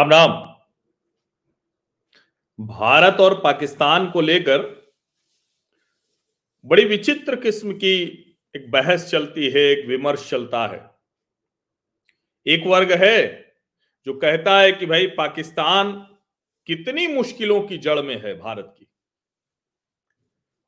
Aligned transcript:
राम 0.00 0.10
राम 0.10 0.30
भारत 2.58 3.20
और 3.20 3.40
पाकिस्तान 3.40 4.10
को 4.10 4.20
लेकर 4.20 4.62
बड़ी 6.64 6.84
विचित्र 6.84 7.36
किस्म 7.36 7.72
की 7.72 8.02
एक 8.56 8.70
बहस 8.70 9.10
चलती 9.10 9.50
है, 9.50 9.60
एक 9.60 9.86
विमर्श 9.86 10.30
चलता 10.30 10.66
है। 10.66 10.90
एक 12.46 12.66
वर्ग 12.66 12.92
है 12.92 13.52
जो 14.06 14.18
कहता 14.18 14.60
है 14.60 14.72
कि 14.72 14.86
भाई 14.86 15.06
पाकिस्तान 15.06 15.92
कितनी 16.66 17.06
मुश्किलों 17.06 17.62
की 17.62 17.78
जड़ 17.78 18.00
में 18.00 18.22
है 18.22 18.38
भारत 18.38 18.74
की। 18.78 18.88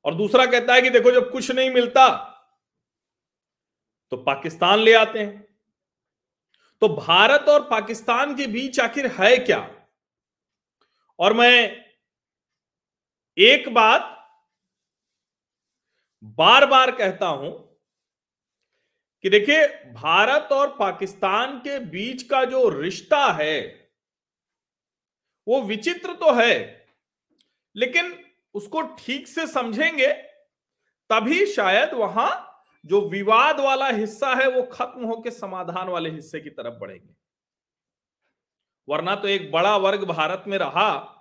और 0.05 0.15
दूसरा 0.15 0.47
कहता 0.47 0.75
है 0.75 0.83
कि 0.83 0.91
देखो 0.91 1.11
जब 1.11 1.31
कुछ 1.33 1.51
नहीं 1.51 1.71
मिलता 1.71 2.09
तो 4.11 4.17
पाकिस्तान 4.17 4.79
ले 4.79 4.95
आते 4.95 5.19
हैं। 5.19 5.52
तो 6.83 6.89
भारत 6.89 7.49
और 7.49 7.69
पाकिस्तान 7.69 8.37
के 8.37 8.47
बीच 8.47 8.81
आखिर 8.81 9.07
है 9.07 9.37
क्या? 9.39 9.87
और 11.19 11.33
मैं 11.33 11.85
एक 13.39 13.69
बात 13.69 14.09
बार 16.23 16.67
बार 16.67 16.91
कहता 16.91 17.27
हूँ 17.27 17.79
कि 19.23 19.31
देखिए, 19.31 19.67
भारत 19.93 20.49
और 20.53 20.77
पाकिस्तान 20.77 21.59
के 21.59 21.79
बीच 21.79 22.23
का 22.23 22.45
जो 22.45 22.69
रिश्ता 22.69 23.33
है, 23.33 23.61
वो 25.49 25.63
विचित्र 25.63 26.13
तो 26.13 26.33
है, 26.33 26.87
लेकिन 27.77 28.25
उसको 28.55 28.83
ठीक 28.83 29.29
से 29.29 29.47
समझेंगे, 29.47 30.13
तभी 31.11 31.47
शायद 31.47 31.95
वहाँ 31.95 32.52
जो 32.85 33.01
विवाद 33.09 33.61
वाला 33.61 33.87
हिस्सा 33.87 34.35
है, 34.35 34.51
वो 34.51 34.63
खत्म 34.63 35.05
होकर 35.05 35.31
समाधान 35.31 35.89
वाले 35.89 36.11
हिस्से 36.11 36.41
की 36.41 36.51
तरफ़ 36.51 36.75
बढ़ेंगे। 36.75 37.15
वरना 38.89 39.15
तो 39.17 39.29
एक 39.29 39.53
बड़ा 39.53 39.77
वर्ग 39.77 40.05
भारत 40.05 40.45
में 40.47 40.59
रहा 40.59 41.19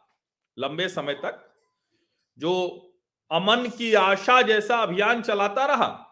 लंबे 0.57 0.87
समय 0.89 1.13
तक, 1.13 1.53
जो 2.37 2.53
अमन 3.31 3.67
की 3.77 3.93
आशा 3.93 4.41
जैसा 4.41 4.77
अभियान 4.77 5.21
चलाता 5.21 5.65
रहा। 5.65 6.07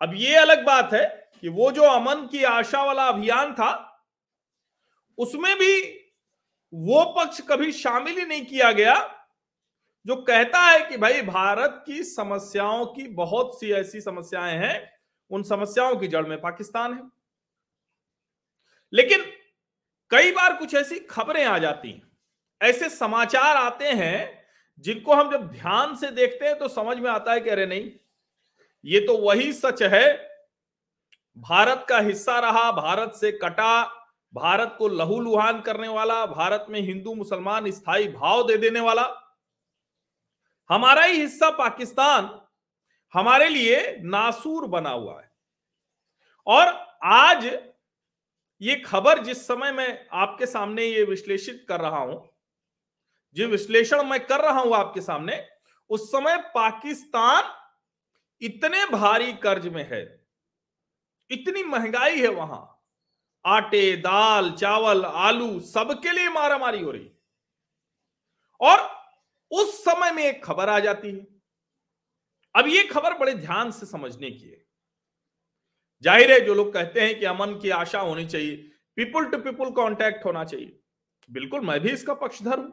अब 0.00 0.14
ये 0.14 0.36
अलग 0.36 0.64
बात 0.66 0.92
है 0.92 1.30
कि 1.40 1.48
वो 1.48 1.70
जो 1.72 1.82
अमन 1.82 2.26
की 2.26 2.44
आशा 2.44 2.82
वाला 2.82 3.08
अभियान 3.08 3.52
था, 3.54 4.00
उसमें 5.18 5.56
भी 5.56 5.82
वो 6.72 7.04
पक्ष 7.18 7.40
कभी 7.40 7.72
शामिल 7.72 8.18
ही 8.18 8.24
नहीं 8.24 8.46
किया 8.46 8.72
गया 8.72 8.94
जो 10.06 10.16
कहता 10.16 10.60
है 10.60 10.80
कि 10.86 10.96
भाई 10.96 11.22
भारत 11.22 11.82
की 11.86 12.02
समस्याओं 12.02 12.84
की 12.86 13.06
बहुत 13.08 13.58
सी 13.60 13.72
ऐसी 13.72 14.00
समस्याएँ 14.00 14.56
हैं, 14.58 14.92
उन 15.30 15.42
समस्याओं 15.42 15.96
की 15.96 16.08
जड़ 16.08 16.26
में 16.26 16.40
पाकिस्तान 16.40 16.94
है। 16.94 17.02
लेकिन 18.92 19.24
कई 20.10 20.32
बार 20.32 20.56
कुछ 20.56 20.74
ऐसी 20.74 20.98
खबरें 21.00 21.44
आ 21.44 21.58
जाती 21.58 21.90
हैं, 21.90 22.02
ऐसे 22.60 22.88
समाचार 22.88 23.56
आते 23.56 23.84
हैं, 23.84 24.42
जिनको 24.78 25.14
हम 25.14 25.30
जब 25.30 25.50
ध्यान 25.52 25.96
से 25.96 26.10
देखते 26.10 26.46
हैं 26.46 26.58
तो 26.58 26.68
समझ 26.68 26.98
में 26.98 27.10
आता 27.10 27.32
है 27.32 27.40
कि 27.40 27.50
अरे 27.50 27.66
नहीं, 27.66 27.90
ये 28.84 29.00
तो 29.00 29.16
वही 29.18 29.52
सच 29.52 29.82
है, 29.82 30.12
भारत 31.36 31.86
का 31.88 31.98
हिस्सा 31.98 32.38
रहा, 32.38 32.70
भारत 32.72 33.12
से 33.12 33.32
कटा, 33.32 33.82
भारत 34.34 34.74
को 34.78 34.88
लहूलुहान 34.88 35.60
करने 35.60 35.88
वाला, 35.88 36.24
भारत 36.26 36.66
में 36.68 36.80
हिंदू 36.80 37.14
मुसलमान 37.14 37.70
स्थायी 37.70 38.08
भाव 38.08 38.46
दे 38.48 38.56
देने 38.56 38.80
वाला। 38.80 39.06
हमारा 40.72 41.02
ही 41.04 41.20
हिस्सा 41.20 41.50
पाकिस्तान 41.50 42.28
हमारे 43.14 43.48
लिए 43.48 43.80
नासूर 44.02 44.66
बना 44.66 44.90
हुआ 44.90 45.20
है। 45.20 45.30
और 46.46 46.68
आज 47.04 47.44
ये 48.60 48.74
खबर 48.76 49.22
जिस 49.24 49.46
समय 49.46 49.72
मैं 49.72 50.06
आपके 50.14 50.46
सामने 50.46 50.84
ये 50.84 51.02
विश्लेषित 51.04 51.64
कर 51.68 51.80
रहा 51.80 51.98
हूँ 51.98 52.16
जो 53.36 53.46
विश्लेषण 53.48 54.02
मैं 54.04 54.20
कर 54.26 54.40
रहा 54.40 54.60
हूँ 54.60 54.74
आपके 54.74 55.00
सामने, 55.00 55.44
उस 55.90 56.08
समय 56.10 56.36
पाकिस्तान 56.54 57.52
इतने 58.42 58.84
भारी 58.86 59.32
कर्ज 59.34 59.66
में 59.66 59.84
है, 59.90 60.02
इतनी 61.30 61.62
महँगाई 61.64 62.20
है 62.20 62.28
वहाँ। 62.30 62.68
आटे, 63.44 63.96
दाल, 63.98 64.50
चावल, 64.52 65.04
आलू 65.04 65.60
सबके 65.66 66.12
लिए 66.12 66.28
मारामारी 66.30 66.82
हो 66.82 66.90
रही 66.90 67.10
और 68.60 68.90
उस 69.52 69.78
समय 69.84 70.12
में 70.12 70.22
एक 70.24 70.44
खबर 70.44 70.68
आ 70.68 70.78
जाती 70.80 71.10
है। 71.10 71.26
अब 72.54 72.66
ये 72.68 72.82
खबर 72.84 73.18
बड़े 73.18 73.34
ध्यान 73.34 73.70
से 73.70 73.86
समझने 73.86 74.30
की 74.30 74.48
है। 74.48 74.60
ज़ाहिर 76.04 76.32
है 76.32 76.40
जो 76.40 76.54
लोग 76.54 76.72
कहते 76.74 77.00
हैं 77.00 77.18
कि 77.18 77.24
अमन 77.26 77.58
की 77.62 77.70
आशा 77.72 78.00
होनी 78.00 78.24
चाहिए 78.26 78.56
पीपुल 78.96 79.26
टू 79.26 79.38
पीपुल 79.38 79.70
कांटेक्ट 79.72 80.24
होना 80.24 80.44
चाहिए। 80.44 80.78
बिल्कुल 81.30 81.60
मैं 81.60 81.78
भी 81.80 81.90
इसका 81.90 82.14
पक्षधर 82.16 82.58
हूँ 82.58 82.72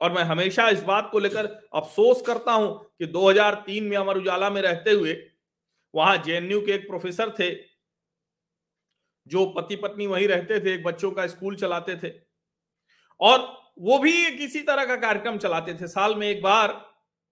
और 0.00 0.12
मैं 0.12 0.22
हमेशा 0.24 0.68
इस 0.68 0.82
बात 0.82 1.08
को 1.12 1.18
लेकर 1.18 1.46
अफसोस 1.74 2.22
करता 2.26 2.52
हूँ 2.52 2.74
कि 2.98 3.06
2003 3.08 3.88
में 3.88 3.96
अमर 3.96 4.16
उजाला 4.16 4.50
में 4.50 4.60
रहते 4.62 4.90
हुए 4.90 5.16
वहाँ 5.94 6.16
जेएनयू 6.18 6.60
के 6.60 6.72
एक 6.72 6.86
प्रोफेसर 6.88 7.30
थे, 7.38 7.50
जो 9.26 9.44
पति 9.52 9.76
पत्नी 9.76 10.06
वहीं 10.06 10.28
रहते 10.28 10.60
थे, 10.60 10.74
एक 10.74 10.84
बच्चों 10.84 11.10
का 11.10 11.26
स्कूल 11.26 11.56
चलाते 11.56 11.96
थे। 11.96 12.12
और 13.20 13.38
वो 13.78 13.98
भी 13.98 14.36
किसी 14.38 14.60
तरह 14.62 14.84
का 14.84 14.96
कार्यक्रम 14.98 15.38
चलाते 15.38 15.74
थे। 15.74 15.86
साल 15.88 16.14
में 16.14 16.26
एक 16.28 16.42
बार 16.42 16.72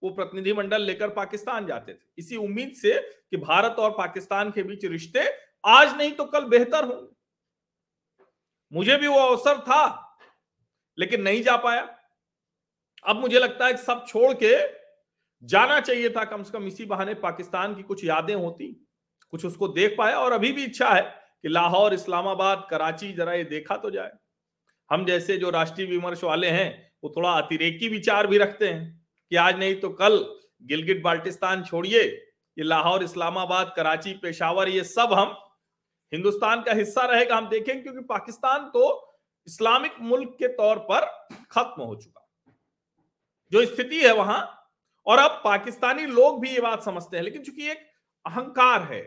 वो 0.01 0.09
प्रतिनिधिमंडल 0.09 0.81
लेकर 0.81 1.09
पाकिस्तान 1.11 1.65
जाते 1.65 1.93
थे। 1.93 2.05
इसी 2.17 2.35
उम्मीद 2.37 2.73
से 2.73 2.99
कि 2.99 3.37
भारत 3.37 3.75
और 3.79 3.91
पाकिस्तान 3.91 4.51
के 4.51 4.63
बीच 4.63 4.85
रिश्ते 4.85 5.27
आज 5.63 5.95
नहीं 5.97 6.11
तो 6.11 6.25
कल 6.25 6.45
बेहतर 6.47 6.85
होंगे। 6.85 7.15
मुझे 8.71 8.95
भी 8.97 9.07
वो 9.07 9.19
अवसर 9.19 9.59
था, 9.59 10.17
लेकिन 10.97 11.21
नहीं 11.21 11.41
जा 11.43 11.55
पाया। 11.57 11.87
अब 13.05 13.15
मुझे 13.15 13.39
लगता 13.39 13.65
है 13.65 13.73
कि 13.73 13.81
सब 13.81 14.05
छोड़ 14.07 14.33
के 14.33 14.55
जाना 15.43 15.79
चाहिए 15.79 16.09
था 16.09 16.23
कम 16.25 16.43
से 16.43 16.51
कम 16.51 16.65
इसी 16.67 16.85
बहाने 16.85 17.13
पाकिस्तान 17.15 17.75
की 17.75 17.83
कुछ 17.83 18.03
यादें 18.05 18.33
होती, 18.35 18.65
कुछ 19.33 19.45
उसको 19.45 19.67
देख 19.69 19.95
पाया 19.97 20.17
और 20.19 20.31
अभी 20.31 20.51
भी 20.51 20.63
इच्छा 20.63 20.89
है 20.89 21.01
कि 21.01 21.49
लाहौर, 21.49 21.93
इस्लामाबाद, 21.93 22.67
कराची 22.69 23.11
जरा 23.13 23.33
ये 23.33 23.43
देखा 23.45 23.75
तो 23.77 23.91
जाए। 23.91 24.11
हम 24.91 25.05
जैसे 25.05 25.37
जो 25.37 25.49
राष्ट्रीय 25.49 25.87
विमर्श 25.87 26.23
वाले 26.23 26.47
हैं, 26.49 26.91
वो 27.03 27.13
थोड़ा 27.15 27.31
अतिरेकी 27.31 27.89
विचार 27.89 28.27
भी 28.27 28.37
रखते 28.37 28.67
हैं 28.67 29.05
कि 29.31 29.35
आज 29.37 29.57
नहीं 29.59 29.75
तो 29.79 29.89
कल 29.91 30.17
गिलगिट 30.63 31.01
बाल्टिस्तान 31.03 31.63
छोड़िए, 31.63 32.01
ये 32.57 32.63
लाहौर, 32.63 33.03
इस्लामाबाद, 33.03 33.73
कराची, 33.75 34.13
पेशावर, 34.13 34.69
ये 34.69 34.83
सब 34.85 35.13
हम 35.13 35.35
हिंदुस्तान 36.11 36.61
का 36.61 36.73
हिस्सा 36.73 37.01
रहेगा, 37.03 37.35
हम 37.37 37.49
देखेंगे, 37.49 37.81
क्योंकि 37.81 38.01
पाकिस्तान 38.05 38.65
तो 38.69 38.83
इस्लामिक 39.47 39.95
मुल्क 40.01 40.35
के 40.39 40.47
तौर 40.47 40.77
पर 40.89 41.05
खत्म 41.51 41.83
हो 41.83 41.95
चुका। 41.95 42.25
जो 43.51 43.65
स्थिति 43.65 43.99
है 43.99 44.13
वहाँ, 44.13 44.41
और 45.07 45.19
अब 45.19 45.41
पाकिस्तानी 45.43 46.05
लोग 46.07 46.41
भी 46.41 46.49
ये 46.49 46.61
बात 46.61 46.83
समझते 46.83 47.17
हैं, 47.17 47.23
लेकिन 47.23 47.43
चूँकि 47.43 47.69
एक 47.69 47.85
अहंकार 48.25 48.81
है, 48.83 49.03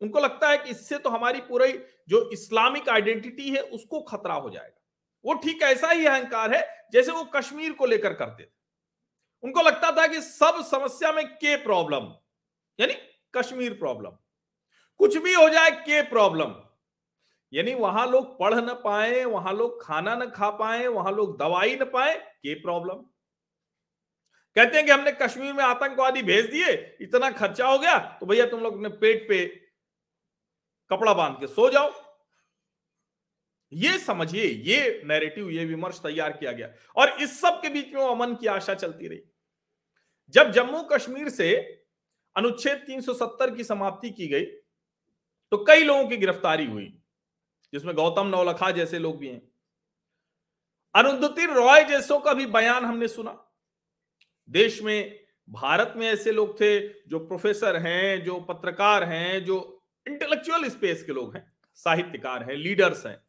उनको 0.00 0.20
लगता 0.20 0.48
है 0.50 0.58
कि 0.58 0.70
इससे 0.70 0.98
तो 0.98 1.10
हमारी 1.10 1.40
पूरी 1.40 1.72
जो 2.08 2.28
इस्लामिक 2.32 2.88
आइडेंटिटी 2.88 3.50
है, 3.50 3.60
उसको 3.62 4.00
खतरा 4.02 4.34
हो 4.34 4.50
जाएगा। 4.50 4.80
वो 5.24 5.34
ठीक 5.34 5.62
ऐसा 5.62 5.90
ही 5.90 6.06
अहंकार 6.06 6.54
है 6.54 6.62
जैसे 6.92 7.12
वो 7.12 7.24
कश्मीर 7.34 7.72
को 7.72 7.86
लेकर 7.86 8.14
करते 8.14 8.42
थे। 8.42 8.48
उनको 9.44 9.62
लगता 9.62 9.90
था 9.92 10.06
कि 10.06 10.20
सब 10.20 10.62
समस्या 10.64 11.12
में 11.12 11.26
के 11.26 11.56
प्रॉब्लम 11.56 12.12
यानी 12.78 12.94
कश्मीर 13.34 13.72
प्रॉब्लम 13.74 14.10
कुछ 15.00 15.16
भी 15.16 15.32
हो 15.34 15.48
जाए 15.48 15.70
के 15.70 16.02
प्रॉब्लम 16.02 16.54
यानी 17.52 17.74
वहाँ 17.74 18.06
लोग 18.06 18.38
पढ़ 18.38 18.54
ना 18.54 18.74
पाए, 18.74 19.24
वहाँ 19.24 19.52
लोग 19.52 19.82
खाना 19.82 20.14
ना 20.14 20.26
खा 20.26 20.50
पाए, 20.50 20.86
वहाँ 20.86 21.12
लोग 21.12 21.38
दवाई 21.38 21.74
ना 21.76 21.84
पाए 21.84 22.14
के 22.14 22.54
प्रॉब्लम 22.54 23.04
कहते 24.56 24.76
हैं 24.76 24.84
कि 24.86 24.92
हमने 24.92 25.12
कश्मीर 25.12 25.52
में 25.52 25.62
आतंकवादी 25.64 26.22
भेज 26.22 26.50
दिए, 26.50 26.72
इतना 27.00 27.30
खर्चा 27.30 27.68
हो 27.68 27.78
गया 27.78 27.98
तो 28.20 28.26
भैया 28.26 28.46
तुम 28.46 28.60
लोग 28.60 28.74
अपने 28.74 28.88
पेट 28.96 29.28
पे 29.28 29.44
कपड़ा 30.90 31.14
बाँध 31.14 31.36
के 31.40 31.46
सो 31.46 31.68
जाओ। 31.70 31.92
ये 33.72 33.98
समझिए, 33.98 34.44
ये 34.44 35.02
नैरेटिव 35.04 35.50
ये 35.50 35.64
विमर्श 35.64 35.98
तैयार 35.98 36.32
किया 36.32 36.52
गया। 36.52 36.68
और 36.96 37.22
इस 37.22 37.40
सब 37.40 37.60
के 37.62 37.68
बीच 37.68 37.94
में 37.94 38.02
अमन 38.02 38.34
की 38.34 38.46
आशा 38.46 38.74
चलती 38.74 39.08
रही। 39.08 39.20
जब 40.34 40.50
जम्मू 40.50 40.82
कश्मीर 40.82 41.28
से 41.28 41.54
अनुच्छेद 42.36 42.84
370 42.86 43.54
की 43.56 43.64
समाप्ति 43.64 44.10
की 44.10 44.26
गई 44.26 44.44
तो 45.52 45.64
कई 45.64 45.82
लोगों 45.82 46.08
की 46.08 46.16
गिरफ्तारी 46.16 46.66
हुई, 46.66 46.86
जिसमें 47.72 47.94
गौतम 47.94 48.26
नौलखा 48.26 48.70
जैसे 48.70 48.98
लोग 48.98 49.18
भी 49.18 49.28
हैं। 49.28 49.42
अनुद्दीन 50.94 51.50
रॉय 51.50 51.84
जैसों 51.84 52.18
का 52.20 52.32
भी 52.34 52.46
बयान 52.46 52.84
हमने 52.84 53.08
सुना। 53.08 53.36
देश 54.48 54.82
में, 54.82 55.20
भारत 55.48 55.92
में 55.96 56.06
ऐसे 56.08 56.32
लोग 56.32 56.54
थे 56.60 56.88
जो 56.88 57.18
प्रोफेसर 57.18 57.76
हैं, 57.76 58.24
जो 58.24 58.40
पत्रकार 58.40 59.04
हैं, 59.04 59.44
जो 59.44 59.82
इंटेलेक्चुअल 60.06 60.68
स्पेस 60.68 61.04
के 61.04 61.12
लोग 61.12 61.36
हैं, 61.36 61.52
साहित्यकार 61.74 62.42
हैं 62.42 62.56
लीडर्स 62.56 63.06
हैं। 63.06 63.23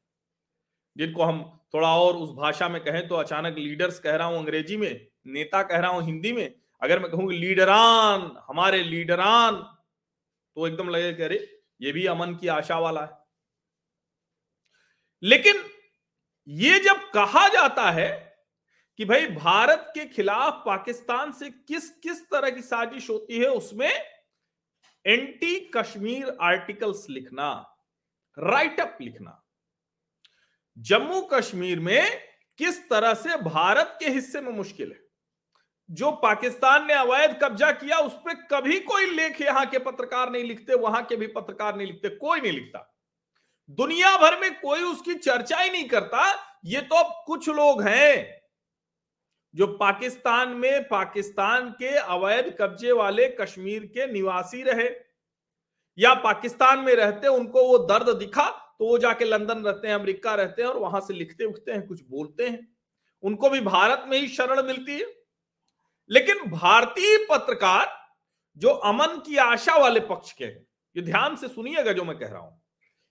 जिनको 0.96 1.24
हम 1.24 1.44
थोड़ा 1.74 1.96
और 1.96 2.16
उस 2.16 2.30
भाषा 2.34 2.70
में 2.70 2.84
कहें 2.84 3.08
तो 3.08 3.16
अचानक 3.16 3.58
लीडर्स 3.58 4.00
कह 4.00 4.16
रहा 4.16 4.28
हूँ 4.28 4.38
अंग्रेज़ी 4.38 4.78
में, 4.78 5.08
नेता 5.28 5.62
कह 5.64 5.78
रहा 5.78 5.92
हूँ 5.92 6.04
हिंदी 6.04 6.32
में। 6.34 6.54
अगर 6.82 7.00
मैं 7.00 7.10
कहूँ 7.12 7.32
लीडरान, 7.34 8.32
हमारे 8.48 8.84
लीडरान 8.84 9.56
तो 10.58 10.68
एकदम 10.68 10.90
लगे 10.90 11.14
कह 11.14 11.28
रहे 11.28 11.38
ये 11.82 11.92
भी 11.92 12.06
अमन 12.08 12.36
की 12.36 12.48
आशा 12.50 12.78
वाला 12.80 13.02
है। 13.02 13.18
लेकिन 15.24 15.64
ये 16.48 16.80
जब 16.80 17.10
कहा 17.12 17.48
जाता 17.48 17.90
है 17.92 18.10
कि 19.00 19.06
भाई 19.06 19.28
भारत 19.28 19.92
के 19.96 20.06
खिलाफ 20.06 20.62
पाकिस्तान 20.66 21.32
से 21.32 21.50
किस 21.50 21.90
किस 22.00 22.22
तरह 22.26 22.50
की 22.50 22.62
साजिश 22.62 23.10
होती 23.10 23.40
है, 23.40 23.48
उसमें 23.48 23.92
एंटी 25.06 25.60
कश्मीर 25.76 26.36
आर्टिकल्स 26.42 27.06
लिखना 27.10 27.50
राइट 28.38 28.80
अप 28.80 28.98
लिखना। 29.02 29.42
जम्मू 30.78 31.22
कश्मीर 31.22 31.80
में 31.80 32.22
किस 32.58 32.90
तरह 32.90 33.14
से 33.14 33.38
भारत 33.38 33.98
के 34.00 34.10
हिस्से 34.10 34.42
में 34.42 34.52
मुश्किल 34.52 34.92
है? 34.92 35.00
जो 35.92 36.12
पाकिस्तान 36.12 36.88
ने 36.88 36.94
अवैध 36.94 37.40
कब्जा 37.44 37.72
किया, 37.72 37.98
उस 37.98 38.14
पर 38.14 38.34
कभी 38.34 38.80
कोई 38.80 39.06
लेख 39.06 39.42
यहाँ 39.42 39.66
के 39.66 39.80
पत्रकार 39.80 40.32
नहीं 40.32 40.44
लिखते, 40.44 40.76
वहाँ 40.76 41.04
के 41.04 41.16
भी 41.16 41.28
पत्रकार 41.28 41.76
नहीं 41.76 41.88
लिखते, 41.88 42.10
कोई 42.10 42.42
नहीं 42.42 42.52
लिखता। 42.52 42.98
दुनिया 43.70 44.18
भर 44.18 44.40
में 44.40 44.60
कोई 44.60 44.84
उसकी 44.84 45.14
चर्चा 45.14 45.58
ही 45.58 45.70
नहीं 45.70 45.88
करता। 45.90 46.24
ये 46.66 46.82
तो 46.82 46.96
अब 46.96 47.24
कुछ 47.28 47.50
लोग 47.50 47.82
हैं 47.82 48.42
जो 49.56 49.68
पाकिस्तान 49.68 50.50
में, 50.50 50.88
पाकिस्तान 50.88 51.70
के 51.70 51.96
अवैध 51.96 52.56
कब्जे 52.62 52.92
वाले 52.92 53.28
कश्मीर 53.42 53.86
के 53.86 54.12
निवासी 54.12 54.64
रहे 54.64 54.90
या 55.98 56.14
पाकिस्तान 56.14 56.80
में 56.80 56.94
रहते, 56.96 57.28
उनको 57.28 57.64
वो 57.64 57.78
दर्द 57.78 58.10
दिखा। 58.10 58.65
तो 58.80 58.86
वो 58.86 58.98
जाके 58.98 59.26
लंदन 59.26 59.60
रहते 59.60 59.88
हैं, 59.88 59.96
अमेरिका 59.96 60.36
रहते 60.36 60.62
हैं 60.62 60.70
और 60.70 60.78
वहाँ 60.78 61.02
से 61.02 61.14
लिखते 61.14 61.46
उठते 61.46 61.72
हैं, 61.72 61.88
कुछ 61.88 62.02
बोलते 62.10 62.48
हैं। 62.50 62.76
उनको 63.24 63.50
भी 63.50 63.60
भारत 63.60 64.06
में 64.08 64.18
ही 64.18 64.28
शरण 64.28 64.64
मिलती 64.64 64.92
है। 64.92 65.06
लेकिन 66.10 66.52
भारतीय 66.52 67.18
पत्रकार 67.32 67.88
जो 68.58 68.70
अमन 68.70 69.22
की 69.26 69.38
आशा 69.38 69.78
वाले 69.78 70.00
पक्ष 70.00 70.32
के 70.32 70.46
हैं, 70.46 70.68
ये 70.96 71.02
ध्यान 71.02 71.36
से 71.36 71.48
सुनिएगा 71.48 71.92
जो 71.92 72.04
मैं 72.04 72.18
कह 72.18 72.28
रहा 72.28 72.40
हूँ। 72.40 72.62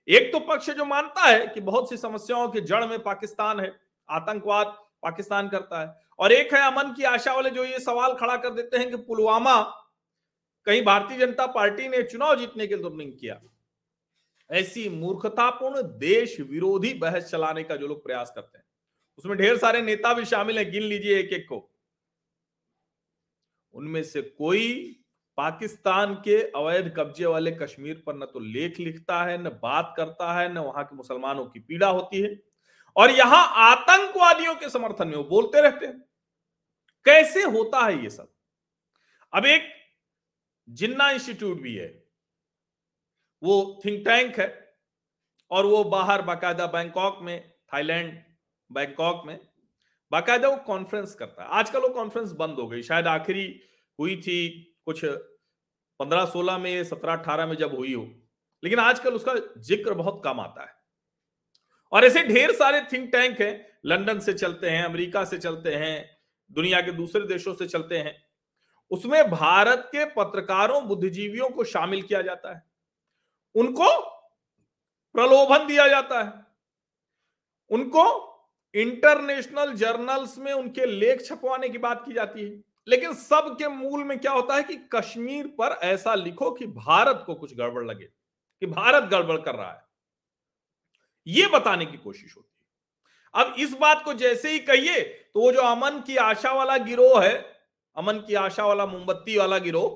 एक 0.08 0.32
तो 0.32 0.40
पक्ष 0.40 0.70
जो 0.70 0.84
मानता 0.84 1.22
है 1.22 1.46
कि 1.46 1.60
बहुत 1.60 1.90
सी 1.90 1.96
समस्याओं 1.96 2.48
के 2.48 2.60
जड़ 2.60 2.84
में 2.86 3.02
पाकिस्तान 3.02 3.60
है, 3.60 3.72
आतंकवाद 4.10 4.66
पाकिस्तान 5.02 5.48
करता 5.48 5.80
है, 5.80 5.94
और 6.18 6.32
एक 6.32 6.54
है 6.54 6.60
अमन 6.60 6.92
की 6.92 7.02
आशा 7.02 7.32
वाले 7.32 7.50
जो 7.50 7.64
ये 7.64 7.78
सवाल 7.78 8.14
खड़ा 8.14 8.36
कर 8.36 8.50
देते 8.50 8.76
हैं 8.76 8.90
कि 8.90 8.96
पुलवामा 8.96 9.62
कहीं 10.66 10.84
भारतीय 10.84 11.18
जनता 11.18 11.46
पार्टी 11.46 11.88
ने 11.88 12.02
चुनाव 12.02 12.36
जीतने 12.36 12.66
के 12.66 12.74
लिए 12.74 12.82
तो 12.82 12.90
नहीं 12.90 13.12
किया। 13.12 13.40
ऐसी 14.50 14.88
मूर्खतापूर्ण 14.88 15.82
देश 15.82 16.40
विरोधी 16.40 16.94
बहस 16.94 17.30
चलाने 17.30 17.62
का 17.62 17.76
जो 17.76 17.86
लोग 17.86 18.04
प्रयास 18.04 18.32
करते 18.34 18.58
हैं। 18.58 18.64
उसमें 19.18 19.38
ढेर 19.38 19.58
सारे 19.58 19.82
नेता 19.82 20.14
भी 20.14 20.24
शामिल 20.24 20.58
हैं, 20.58 20.72
गिन 20.72 20.82
लीजिए 20.82 21.18
एक 21.18 21.32
एक 21.32 21.48
को। 21.48 21.72
उनमें 23.72 24.02
से 24.02 24.22
कोई 24.22 24.96
पाकिस्तान 25.36 26.14
के 26.14 26.42
अवैध 26.42 26.94
कब्जे 26.96 27.26
वाले 27.26 27.50
कश्मीर 27.50 28.02
पर 28.06 28.14
न 28.14 28.24
तो 28.24 28.38
लेख 28.38 28.80
लिखता 28.80 29.24
है, 29.24 29.42
न 29.42 29.48
बात 29.48 29.94
करता 29.96 30.40
है, 30.40 30.54
न 30.54 30.58
वहाँ 30.58 30.84
के 30.84 30.96
मुसलमानों 30.96 31.46
की 31.46 31.60
पीड़ा 31.60 31.88
होती 31.88 32.20
है। 32.20 32.42
और 32.96 33.10
यहाँ 33.10 33.72
आतंकवादियों 33.72 34.54
के 34.54 34.70
समर्थन 34.70 35.08
में 35.08 35.16
वो 35.16 35.24
बोलते 35.24 35.60
रहते 35.60 35.86
हैं। 35.86 36.04
कैसे 37.04 37.42
होता 37.42 37.80
है 37.80 38.02
ये 38.02 38.10
सब? 38.10 38.32
अब 39.34 39.46
एक 39.46 39.62
जिन्ना 40.68 41.10
इंस्टीट्यूट 41.10 41.60
भी 41.60 41.74
है 41.74 42.03
वो 43.44 43.80
थिंक 43.84 44.04
टैंक 44.04 44.38
है 44.38 44.76
और 45.50 45.66
वो 45.66 45.84
बाहर 45.84 46.22
बाकायदा 46.22 46.66
बैंकॉक 46.66 47.18
में 47.22 47.54
थाईलैंड 47.74 48.22
बैंकॉक 48.72 49.22
में 49.26 49.38
बाकायदा 50.12 50.48
वो 50.48 50.56
कॉन्फ्रेंस 50.56 51.14
करता 51.14 51.42
है। 51.42 51.48
आजकल 51.48 51.80
वो 51.80 51.88
कॉन्फ्रेंस 51.88 52.32
बंद 52.32 52.54
हो 52.54 52.68
गई। 52.68 52.82
शायद 52.82 53.06
आखिरी 53.06 53.60
हुई 54.00 54.16
थी 54.16 54.38
कुछ 54.84 55.04
पंद्रह 55.04 56.24
सोलह 56.24 56.58
में, 56.58 56.84
सत्रह 56.84 57.12
अठारह 57.12 57.46
में 57.46 57.56
जब 57.56 57.74
हुई 57.74 57.94
हो। 57.94 58.04
लेकिन 58.64 58.78
आजकल 58.78 59.14
उसका 59.14 59.34
ज़िक्र 59.58 59.94
बहुत 59.94 60.22
कम 60.24 60.40
आता 60.40 60.62
है। 60.62 60.74
और 61.92 62.04
ऐसे 62.04 62.22
ढेर 62.22 62.52
सारे 62.52 62.80
थिंक 62.92 63.12
टैंक 63.12 63.40
हैं। 63.40 63.78
लंदन 63.86 64.18
से 64.18 64.32
चलते 64.32 64.70
हैं, 64.70 64.84
अमेरिका 64.84 65.24
से 65.24 65.38
चलते 65.38 65.74
हैं, 65.74 66.18
दुनिया 66.50 66.80
के 66.80 66.92
दूसरे 66.92 67.26
देशों 67.26 67.54
से 67.54 67.66
चलते 67.66 67.98
हैं। 67.98 68.24
उसमें 68.90 69.30
भारत 69.30 69.88
के 69.92 70.04
पत्रकारों, 70.04 70.86
बुद्धिजीवियों 70.88 71.50
को 71.50 71.64
शामिल 71.64 72.02
किया 72.02 72.22
जाता 72.22 72.54
है। 72.54 72.73
उनको 73.54 73.88
प्रलोभन 75.14 75.66
दिया 75.66 75.86
जाता 75.88 76.22
है। 76.22 76.32
उनको 77.70 78.04
इंटरनेशनल 78.74 79.72
जर्नल्स 79.72 80.36
में 80.38 80.52
उनके 80.52 80.86
लेख 80.86 81.24
छपवाने 81.24 81.68
की 81.68 81.78
बात 81.78 82.02
की 82.06 82.12
जाती 82.12 82.44
है। 82.44 82.62
लेकिन 82.88 83.12
सब 83.14 83.54
के 83.58 83.68
मूल 83.68 84.04
में 84.04 84.18
क्या 84.18 84.32
होता 84.32 84.54
है 84.54 84.62
कि 84.62 84.76
कश्मीर 84.94 85.46
पर 85.58 85.78
ऐसा 85.82 86.14
लिखो 86.14 86.50
कि 86.50 86.66
भारत 86.66 87.22
को 87.26 87.34
कुछ 87.34 87.54
गड़बड़ 87.54 87.84
लगे, 87.84 88.04
कि 88.04 88.66
भारत 88.66 89.04
गड़बड़ 89.04 89.40
कर 89.40 89.54
रहा 89.54 89.70
है। 89.72 89.82
यह 91.26 91.48
बताने 91.48 91.86
की 91.86 91.96
कोशिश 91.96 92.36
होती 92.36 92.48
है। 92.48 93.44
अब 93.44 93.54
इस 93.58 93.72
बात 93.72 94.02
को 94.04 94.12
जैसे 94.14 94.50
ही 94.50 94.58
कहिए 94.58 95.00
तो 95.00 95.40
वो 95.40 95.52
जो 95.52 95.60
अमन 95.60 96.00
की 96.06 96.16
आशा 96.16 96.52
वाला 96.52 96.76
गिरोह 96.78 97.24
है, 97.24 97.34
अमन 97.96 98.18
की 98.18 98.34
आशा 98.34 98.66
वाला 98.66 98.86
मोमबत्ती 98.86 99.38
वाला 99.38 99.58
गिरोह, 99.58 99.90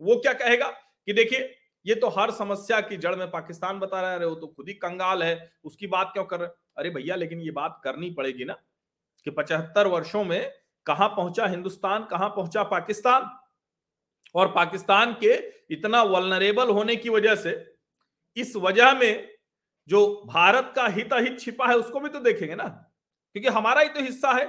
वो 0.00 0.16
क्या 0.16 0.32
कहेगा 0.32 0.68
कि 0.68 1.12
देखिए 1.12 1.54
ये 1.86 1.94
तो 1.94 2.08
हर 2.08 2.30
समस्या 2.30 2.80
की 2.80 2.96
जड़ 2.96 3.14
में 3.16 3.30
पाकिस्तान 3.30 3.78
बता 3.78 4.00
रहे 4.02 4.28
हो 4.28 4.34
तो 4.34 4.46
खुद 4.46 4.68
ही 4.68 4.74
कंगाल 4.74 5.22
है, 5.22 5.52
उसकी 5.64 5.86
बात 5.86 6.10
क्यों 6.12 6.24
कर 6.24 6.40
रहे 6.40 6.48
अरे 6.76 6.90
भैया, 6.90 7.16
लेकिन 7.16 7.40
ये 7.40 7.50
बात 7.50 7.80
करनी 7.84 8.10
पड़ेगी 8.10 8.44
ना 8.44 8.56
कि 9.26 9.30
पचहत्तर 9.30 9.86
वर्षों 9.86 10.24
में 10.24 10.52
कहाँ 10.86 11.08
पहुँचा 11.08 11.46
हिंदुस्तान, 11.46 12.04
कहाँ 12.04 12.28
पहुँचा 12.28 12.62
पाकिस्तान? 12.64 13.30
और 14.34 14.48
पाकिस्तान 14.48 15.12
के 15.14 15.34
इतना 15.70 16.02
वलनरेबल 16.02 16.70
होने 16.70 16.96
की 16.96 17.08
वजह 17.08 17.34
से 17.34 17.52
इस 18.36 18.54
वजह 18.56 18.92
में 18.94 19.28
जो 19.88 20.00
भारत 20.26 20.72
का 20.76 20.86
हित 20.86 21.12
हित 21.14 21.38
छिपा 21.40 21.66
है, 21.66 21.76
उसको 21.76 22.00
भी 22.00 22.08
तो 22.08 22.20
देखेंगे 22.20 22.54
ना, 22.54 22.64
क्योंकि 23.34 23.48
हमारा 23.48 23.80
ही 23.80 23.88
तो 23.88 24.02
हिस्सा 24.02 24.32
है। 24.32 24.46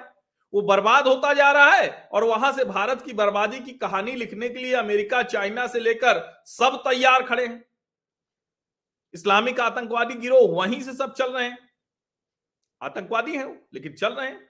वो 0.54 0.62
बर्बाद 0.62 1.08
होता 1.08 1.34
जा 1.34 1.52
रहा 1.52 1.72
है। 1.72 2.10
और 2.14 2.24
वहाँ 2.24 2.52
से 2.54 2.66
भारत 2.66 3.02
की 3.02 3.14
बर्बादी 3.14 3.60
की 3.60 3.72
कहानी 3.72 4.12
लिखने 4.12 4.50
के 4.50 4.60
लिए 4.60 4.74
अमेरिका, 4.74 5.22
चाइना 5.24 5.68
से 5.68 5.80
लेकर 5.80 6.44
सब 6.46 6.82
तैयार 6.88 7.24
खड़े 7.24 7.46
हैं। 7.46 7.64
इस्लामिक 9.14 9.60
आतंकवादी 9.60 10.16
गिरोह 10.16 10.50
वहीं 10.52 10.82
से 10.82 10.94
सब 10.94 11.14
चल 11.14 11.32
रहे 11.32 11.46
हैं। 11.46 11.58
आतंकवादी 12.82 13.36
हैं 13.36 13.48
लेकिन 13.74 13.94
चल 13.94 14.14
रहे 14.14 14.28
हैं। 14.28 14.50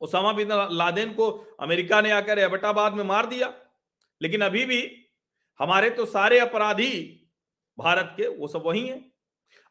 ओसामा 0.00 0.32
बिन 0.32 0.48
लादेन 0.72 1.12
को 1.14 1.30
अमेरिका 1.60 2.00
ने 2.00 2.10
आकर 2.10 2.38
एबटाबाद 2.38 2.94
में 2.94 3.04
मार 3.04 3.26
दिया। 3.26 3.52
लेकिन 4.20 4.40
अभी 4.40 4.64
भी 4.66 4.80
हमारे 5.60 5.90
तो 5.90 6.04
सारे 6.06 6.38
अपराधी 6.38 6.92
भारत 7.78 8.14
के, 8.16 8.26
वो 8.28 8.48
सब 8.48 8.62
वही 8.66 8.86
हैं। 8.88 9.12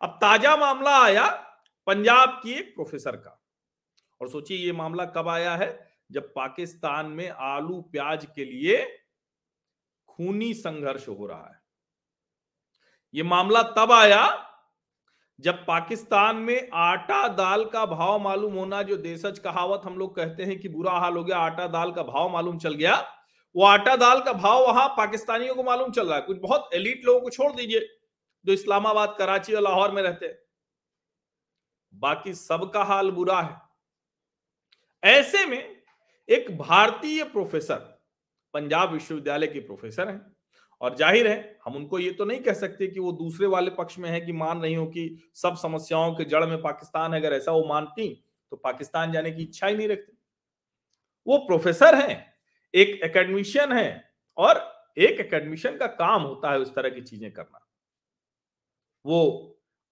अब 0.01 0.17
ताज़ा 0.21 0.55
मामला 0.57 0.97
आया 1.03 1.27
पंजाब 1.87 2.39
की 2.43 2.53
एक 2.53 2.73
प्रोफेसर 2.75 3.15
का। 3.15 3.44
और 4.21 4.29
सोचिए 4.29 4.57
ये 4.57 4.71
मामला 4.71 5.05
कब 5.05 5.27
आया 5.27 5.55
है? 5.55 5.95
जब 6.11 6.33
पाकिस्तान 6.33 7.05
में 7.05 7.29
आलू 7.29 7.81
प्याज 7.81 8.27
के 8.35 8.45
लिए 8.45 8.83
खूनी 10.07 10.53
संघर्ष 10.53 11.07
हो 11.07 11.25
रहा 11.25 11.47
है। 11.47 11.61
ये 13.13 13.23
मामला 13.23 13.61
तब 13.77 13.91
आया 13.91 14.51
जब 15.39 15.65
पाकिस्तान 15.65 16.35
में 16.35 16.69
आटा 16.73 17.27
दाल 17.27 17.65
का 17.65 17.85
भाव 17.85 18.19
मालूम 18.19 18.53
होना, 18.53 18.81
जो 18.81 18.97
देशज 18.97 19.39
कहावत 19.39 19.81
हम 19.85 19.97
लोग 19.97 20.15
कहते 20.15 20.43
हैं 20.43 20.59
कि 20.59 20.69
बुरा 20.69 20.91
हाल 20.91 21.17
हो 21.17 21.23
गया, 21.23 21.37
आटा 21.37 21.67
दाल 21.67 21.91
का 21.91 22.03
भाव 22.03 22.29
मालूम 22.29 22.57
चल 22.57 22.73
गया। 22.73 22.95
वो 23.55 23.63
आटा 23.63 23.95
दाल 23.95 24.21
का 24.21 24.33
भाव 24.33 24.65
वहाँ 24.67 24.87
पाकिस्तानियों 24.87 25.55
को 25.55 25.63
मालूम 25.63 25.91
चल 25.91 26.07
रहा 26.07 26.15
है। 26.15 26.21
कुछ 26.21 26.37
बहुत 26.37 26.69
एलिट 26.73 27.05
लोगों 27.05 27.21
को 27.21 27.29
छोड़ 27.29 27.51
दीजिए, 27.51 27.79
जो 28.45 28.53
इस्लामाबाद, 28.53 29.15
कराची 29.17 29.53
और 29.53 29.61
लाहौर 29.61 29.91
में 29.91 30.01
रहते 30.03 30.33
बाकी 31.93 32.33
सबका 32.33 32.83
हाल 32.83 33.11
बुरा 33.11 33.41
है। 33.41 33.64
ऐसे 35.03 35.45
में 35.45 35.75
एक 36.29 36.57
भारतीय 36.57 37.23
प्रोफेसर, 37.25 37.75
पंजाब 38.53 38.91
विश्वविद्यालय 38.93 39.47
के 39.47 39.59
प्रोफेसर 39.61 40.09
हैं 40.09 40.21
और 40.81 40.95
ज़ाहिर 40.97 41.27
है, 41.27 41.59
हम 41.65 41.75
उनको 41.75 41.99
ये 41.99 42.11
तो 42.11 42.25
नहीं 42.25 42.39
कह 42.39 42.53
सकते 42.53 42.87
कि 42.87 42.99
वो 42.99 43.11
दूसरे 43.13 43.47
वाले 43.47 43.71
पक्ष 43.71 43.97
में 43.99 44.09
है 44.09 44.21
कि 44.21 44.31
मान 44.33 44.61
रही 44.61 44.73
हो 44.73 44.85
कि 44.87 45.17
सब 45.35 45.55
समस्याओं 45.57 46.13
के 46.15 46.25
जड़ 46.25 46.45
में 46.45 46.61
पाकिस्तान 46.61 47.13
है, 47.13 47.19
अगर 47.19 47.33
ऐसा 47.33 47.51
वो 47.51 47.65
मानती 47.67 48.07
तो 48.51 48.57
पाकिस्तान 48.57 49.11
जाने 49.11 49.31
की 49.31 49.43
इच्छा 49.43 49.67
ही 49.67 49.75
नहीं 49.75 49.87
रखती। 49.87 50.17
वो 51.27 51.37
प्रोफेसर 51.47 51.95
हैं, 51.95 52.33
एक 52.73 52.99
एकेडमिशियन 53.03 53.71
है 53.71 54.03
और 54.37 54.63
एक 54.97 55.19
एकेडमिशियन 55.19 55.77
का 55.77 55.87
काम 55.95 56.21
होता 56.21 56.51
है 56.51 56.59
उस 56.59 56.73
तरह 56.75 56.89
की 56.89 57.01
चीज़ें 57.01 57.31
करना। 57.33 57.65
वो 59.05 59.21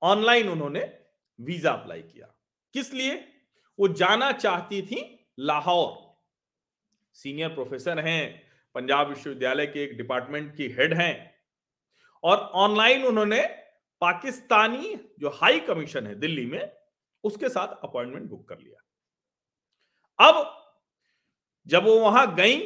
ऑनलाइन 0.01 0.49
उन्होंने 0.49 0.81
वीज़ा 1.39 1.71
अप्लाई 1.71 2.01
किया। 2.01 2.33
किस 2.73 2.93
लिए? 2.93 3.15
वो 3.79 3.87
जाना 3.89 4.31
चाहती 4.31 4.81
थी 4.81 5.01
लाहौर। 5.39 6.01
सीनियर 7.15 7.49
प्रोफेसर 7.49 7.99
हैं, 7.99 8.41
पंजाब 8.75 9.09
विश्वविद्यालय 9.09 9.65
के 9.65 9.83
एक 9.83 9.97
डिपार्टमेंट 9.97 10.55
की 10.57 10.67
हेड 10.69 10.93
हैं। 10.93 11.33
और 12.23 12.37
ऑनलाइन 12.37 13.03
उन्होंने 13.05 13.41
पाकिस्तानी 14.01 14.95
जो 15.19 15.29
हाई 15.31 15.59
कमीशन 15.59 16.07
है 16.07 16.15
दिल्ली 16.15 16.45
में, 16.45 16.71
उसके 17.23 17.49
साथ 17.49 17.83
अपॉइंटमेंट 17.83 18.29
बुक 18.29 18.47
कर 18.49 18.59
लिया। 18.59 18.79
अब 20.19 20.59
जब 21.67 21.83
वो 21.83 21.99
वहाँ 21.99 22.33
गई 22.35 22.57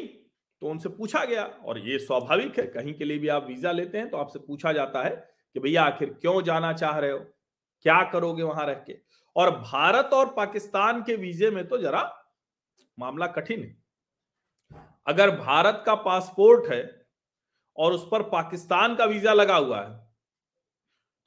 तो 0.62 0.68
उनसे 0.68 0.90
पूछा 0.90 1.24
गया, 1.26 1.44
और 1.44 1.78
ये 1.80 1.98
स्वाभाविक 2.00 2.60
है, 2.60 2.66
कहीं 2.66 2.94
के 2.94 3.06
लिए 3.06 3.18
भी 3.18 3.28
आप 3.28 3.46
वीज़ा 3.48 3.72
लेते 3.72 3.98
हैं 3.98 4.10
तो 4.10 4.18
आपसे 4.18 4.40
पूछा 4.40 4.72
जाता 4.74 5.04
है 5.04 5.12
कि 5.56 5.60
भैया 5.60 5.84
आखिर 5.84 6.10
क्यों 6.12 6.42
जाना 6.44 6.72
चाह 6.74 6.98
रहे 7.00 7.12
हो? 7.12 7.20
क्या 7.86 8.02
करोगे 8.04 8.44
वहाँ 8.44 8.66
रह 8.68 8.74
के? 8.74 8.94
और 9.38 9.50
भारत 9.52 10.14
और 10.14 10.34
पाकिस्तान 10.34 11.02
के 11.04 11.16
वीजे 11.16 11.50
में 11.52 11.68
तो 11.68 11.78
जरा 11.78 12.04
मामला 12.98 13.28
कठिन 13.30 13.64
है। 13.64 13.76
अगर 15.08 15.32
भारत 15.38 15.84
का 15.86 15.96
पासपोर्ट 15.96 16.72
है 16.72 16.84
और 17.78 17.94
उस 17.94 18.08
पर 18.12 18.22
पाकिस्तान 18.30 18.96
का 18.96 19.06
वीज़ा 19.06 19.34
लगा 19.34 19.56
हुआ 19.56 19.82
है 19.82 19.96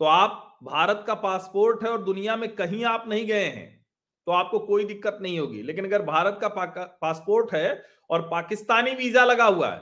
तो 0.00 0.04
आप 0.04 0.58
भारत 0.64 1.04
का 1.06 1.14
पासपोर्ट 1.16 1.84
है 1.84 1.90
और 1.90 2.02
दुनिया 2.04 2.36
में 2.36 2.48
कहीं 2.56 2.84
आप 2.86 3.04
नहीं 3.08 3.26
गए 3.26 3.44
हैं 3.46 3.68
तो 4.26 4.32
आपको 4.32 4.58
कोई 4.58 4.84
दिक्कत 4.84 5.18
नहीं 5.22 5.38
होगी। 5.38 5.62
लेकिन 5.62 5.84
अगर 5.84 6.02
भारत 6.02 6.38
का 6.42 6.48
पासपोर्ट 7.02 7.54
है 7.54 7.82
और 8.10 8.22
पाकिस्तानी 8.28 8.94
वीज़ा 8.94 9.24
लगा 9.24 9.44
हुआ 9.46 9.70
है 9.70 9.78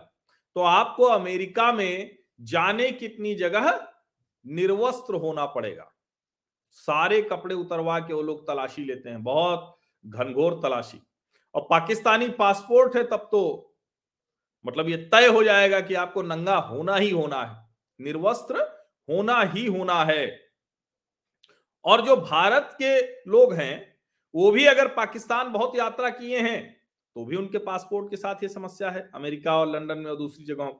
तो 0.56 0.60
आपको 0.62 1.04
अमेरिका 1.04 1.72
में 1.72 2.16
जाने 2.42 2.90
कितनी 2.92 3.34
जगह 3.34 3.70
निर्वस्त्र 4.44 5.14
होना 5.16 5.46
पड़ेगा। 5.48 5.90
सारे 6.70 7.20
कपड़े 7.22 7.54
उतरवा 7.54 7.98
के 7.98 8.14
वो 8.14 8.22
लोग 8.22 8.46
तलाशी 8.46 8.84
लेते 8.84 9.10
हैं, 9.10 9.22
बहुत 9.22 9.76
घनघोर 10.04 10.60
तलाशी। 10.62 11.00
और 11.54 11.66
पाकिस्तानी 11.70 12.28
पासपोर्ट 12.30 12.96
है 12.96 13.02
तब 13.04 13.28
तो 13.32 13.74
मतलब 14.64 14.88
ये 14.88 14.96
तय 15.12 15.26
हो 15.26 15.42
जाएगा 15.44 15.80
कि 15.80 15.94
आपको 15.96 16.22
नंगा 16.22 16.56
होना 16.56 16.96
ही 16.96 17.10
होना 17.10 17.42
है, 17.42 17.56
निर्वस्त्र 18.00 18.62
होना 19.08 19.40
ही 19.44 19.66
होना 19.66 20.02
है। 20.04 20.48
और 21.84 22.00
जो 22.06 22.16
भारत 22.16 22.76
के 22.82 23.00
लोग 23.30 23.52
हैं, 23.54 23.94
वो 24.34 24.50
भी 24.50 24.64
अगर 24.66 24.88
पाकिस्तान 24.94 25.52
बहुत 25.52 25.76
यात्रा 25.76 26.10
किए 26.10 26.40
हैं 26.40 26.76
तो 27.16 27.24
भी 27.24 27.36
उनके 27.36 27.58
पासपोर्ट 27.58 28.10
के 28.10 28.16
साथ 28.16 28.42
ये 28.42 28.48
समस्या 28.48 28.90
है, 28.90 29.08
अमेरिका 29.14 29.56
और 29.56 29.68
लंदन 29.68 29.98
में 29.98 30.10
और 30.10 30.16
दूसरी 30.16 30.44
जगहों। 30.44 30.72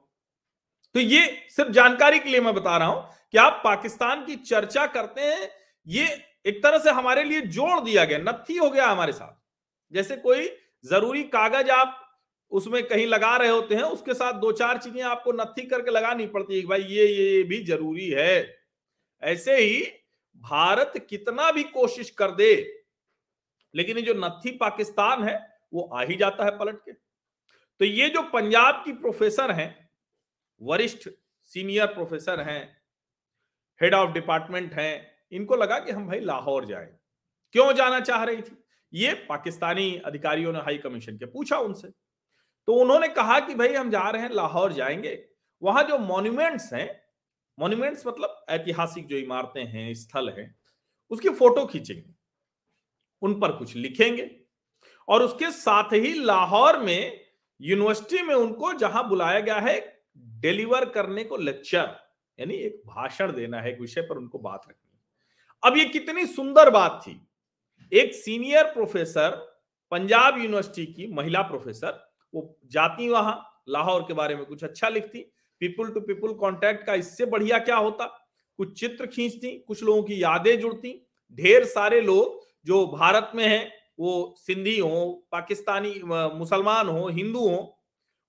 तो 0.95 1.01
ये 1.01 1.25
सिर्फ़ 1.51 1.71
जानकारी 1.73 2.19
के 2.19 2.31
लिए 2.31 2.41
मैं 2.41 2.55
बता 2.55 2.77
रहा 2.77 2.89
हूँ 2.89 3.09
कि 3.33 3.39
आप 3.39 3.61
पाकिस्तान 3.65 4.25
की 4.27 4.37
चर्चा 4.37 4.87
करते 4.89 5.21
हैं 5.23 5.49
ये 5.89 6.07
एक 6.47 6.63
तरह 6.63 6.79
से 6.79 6.91
हमारे 6.91 7.25
लिए 7.25 7.41
जोड़ 7.41 7.81
दिया 7.81 8.05
गया, 8.05 8.19
नत्थी 8.21 8.57
हो 8.57 8.71
गया 8.71 8.87
हमारे 8.87 9.13
साथ। 9.13 9.37
जैसे 9.93 10.17
कोई 10.19 10.49
ज़रूरी 10.85 11.23
कागज़ 11.27 11.71
आप 11.71 12.05
उसमें 12.53 12.83
कहीं 12.89 13.07
लगा 13.07 13.37
रहे 13.37 13.49
होते 13.49 13.75
हैं, 13.75 13.83
उसके 13.83 14.15
साथ 14.15 14.33
दो 14.35 14.53
चार 14.53 14.79
चीज़ें 14.79 15.03
आपको 15.05 15.33
नत्थी 15.33 15.63
करके 15.63 15.91
लगानी 15.91 16.27
पड़ती 16.29 16.61
है 16.61 16.67
भाई 16.67 16.83
ये 16.83 17.07
ये 17.07 17.43
भी 17.45 17.63
ज़रूरी 17.65 18.09
है। 18.11 18.57
ऐसे 19.23 19.57
ही 19.57 19.81
भारत 20.43 20.93
कितना 21.11 21.51
भी 21.53 21.63
कोशिश 21.65 22.11
कर 22.11 22.31
दे, 22.33 22.55
लेकिन 23.75 23.97
ये 23.97 24.03
जो 24.03 24.15
नत्थी 24.17 24.51
पाकिस्तान 24.59 25.23
है, 25.25 25.37
वो 25.73 25.83
आ 25.85 26.03
ही 26.03 26.17
जाता 26.17 26.45
है 26.45 26.57
पलट 26.59 26.77
के। 26.79 26.93
तो 26.93 27.85
ये 27.85 28.09
जो 28.09 28.23
पंजाब 28.31 28.83
की 28.85 28.93
प्रोफेसर 28.95 29.51
हैं, 29.51 29.91
वरिष्ठ 30.61 31.09
सीनियर 31.53 31.87
प्रोफेसर 31.89 32.41
हैं 32.41 32.63
हेड 33.81 33.95
ऑफ़ 33.95 34.13
डिपार्टमेंट 34.13 34.73
हैं 34.75 34.95
इनको 35.33 35.57
लगा 35.57 35.79
कि 35.79 35.93
हम 35.93 36.07
भाई 36.07 36.21
लाहौर 36.21 36.65
जाए। 36.65 36.95
क्यों 37.53 37.73
जाना 37.73 38.01
चाह 38.01 38.25
रही 38.25 38.43
थी? 38.43 38.65
ये 38.93 39.15
पाकिस्तानी 39.15 39.97
अधिकारियों 39.97 40.53
ने 40.53 40.59
हाई 40.59 40.79
कमीशन 40.79 41.17
के 41.17 41.27
पूछा 41.27 41.59
उनसे। 41.59 41.89
तो 42.67 42.73
उन्होंने 42.73 43.09
कहा 43.09 43.41
कि 43.41 43.55
भाई 43.55 43.75
हम 43.75 43.91
जा 43.91 44.11
रहे 44.11 44.23
हैं, 44.23 44.31
लाहौर 44.31 44.73
जाएँगे। 44.73 45.29
वहाँ 45.63 45.83
जो 45.83 45.99
मॉन्यूमेंट्स 45.99 46.73
हैं 46.73 47.09
मॉन्यूमेंट्स 47.59 48.07
मतलब 48.07 48.45
ऐतिहासिक 48.49 49.07
जो 49.07 49.17
इमारतें 49.17 49.65
हैं, 49.65 49.95
स्थल 49.95 50.29
है, 50.31 50.55
उसकी 51.11 51.29
फ़ोटो 51.29 51.67
खींचेंगे। 51.67 52.15
उन 53.23 53.41
पर 53.41 53.53
कुछ 53.53 53.77
लिखेंगे 53.77 54.41
और 55.09 55.23
उसके 55.23 55.51
साथ 55.51 55.93
ही 55.93 56.15
लाहौर 56.15 56.79
में 56.79 57.21
यूनिवर्सिटी 57.61 58.23
में 58.23 58.35
उनको 58.35 58.73
जहाँ 58.73 59.09
बुलाया 59.09 59.41
गया 59.41 59.59
है 59.59 60.03
डिलीवर 60.19 60.89
करने 60.89 61.25
को 61.25 61.37
लेक्चर 61.37 61.97
यानी 62.39 62.55
एक 62.55 62.83
भाषण 62.87 63.33
देना 63.33 63.61
है 63.61 63.73
एक 63.73 63.81
विषय 63.81 64.01
पर 64.01 64.19
उनको 64.19 64.39
बात 64.39 64.63
रखनी। 64.69 64.88
अब 65.63 65.77
ये 65.77 65.85
कितनी 65.85 66.27
सुंदर 66.27 66.71
बात 66.71 67.01
थी। 67.03 67.21
एक 67.93 68.15
सीनियर 68.15 68.65
प्रोफेसर, 68.65 69.31
पंजाब 69.93 70.39
यूनिवर्सिटी 70.39 70.85
की 70.87 71.07
महिला 71.15 71.43
प्रोफेसर, 71.43 71.99
वो 72.35 72.59
जाती 72.73 73.09
वहाँ, 73.09 73.63
लाहौर 73.69 74.03
के 74.03 74.15
बारे 74.15 74.35
में 74.37 74.45
कुछ 74.45 74.65
अच्छा 74.65 74.89
लिखती, 74.89 75.19
पीपुल 75.61 75.91
टू 75.91 76.01
पीपुल 76.01 76.33
कांटेक्ट 76.33 76.87
का 76.87 76.95
इससे 76.95 77.27
बढ़िया 77.27 77.59
क्या 77.59 77.77
होता? 77.77 78.07
कुछ 78.59 78.79
चित्र 78.81 79.07
खींचती, 79.07 79.51
कुछ 79.59 79.83
लोगों 79.83 80.03
की 80.03 80.23
यादें 80.23 80.59
जुड़ती, 80.61 80.93
ढेर 81.39 81.65
सारे 81.65 82.01
लोग 82.01 82.47
जो 82.67 82.87
भारत 82.87 83.33
में 83.35 83.47
हैं, 83.47 83.73
वो 83.99 84.35
सिंधी 84.39 84.79
हो, 84.79 85.29
पाकिस्तानी 85.33 85.95
मुसलमान 86.05 86.89
हो, 86.89 87.09
हिंदू 87.09 87.49
हो, 87.49 87.79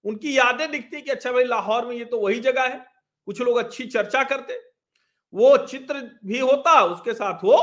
उनकी 0.06 0.38
यादें 0.38 0.70
दिखती 0.72 1.02
कि 1.02 1.12
अच्छा 1.12 1.32
भाई 1.32 1.44
लाहौर 1.44 1.86
में 1.86 1.96
ये 1.96 2.06
तो 2.06 2.20
वही 2.20 2.40
जगह 2.40 2.64
है, 2.64 2.86
कुछ 3.28 3.42
लोग 3.42 3.58
अच्छी 3.58 3.86
चर्चा 3.86 4.24
करते 4.24 4.54
वो 5.34 5.58
चित्र 5.58 6.02
भी 6.26 6.40
होता, 6.40 6.82
उसके 6.82 7.14
साथ 7.14 7.44
वो 7.44 7.58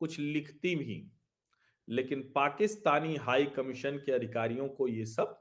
कुछ 0.00 0.18
लिखती 0.18 0.74
भी। 0.76 1.04
लेकिन 1.88 2.20
पाकिस्तानी 2.34 3.16
हाई 3.16 3.44
कमीशन 3.46 3.96
के 3.96 4.12
अधिकारियों 4.12 4.68
को 4.68 4.88
ये 4.88 5.04
सब 5.06 5.40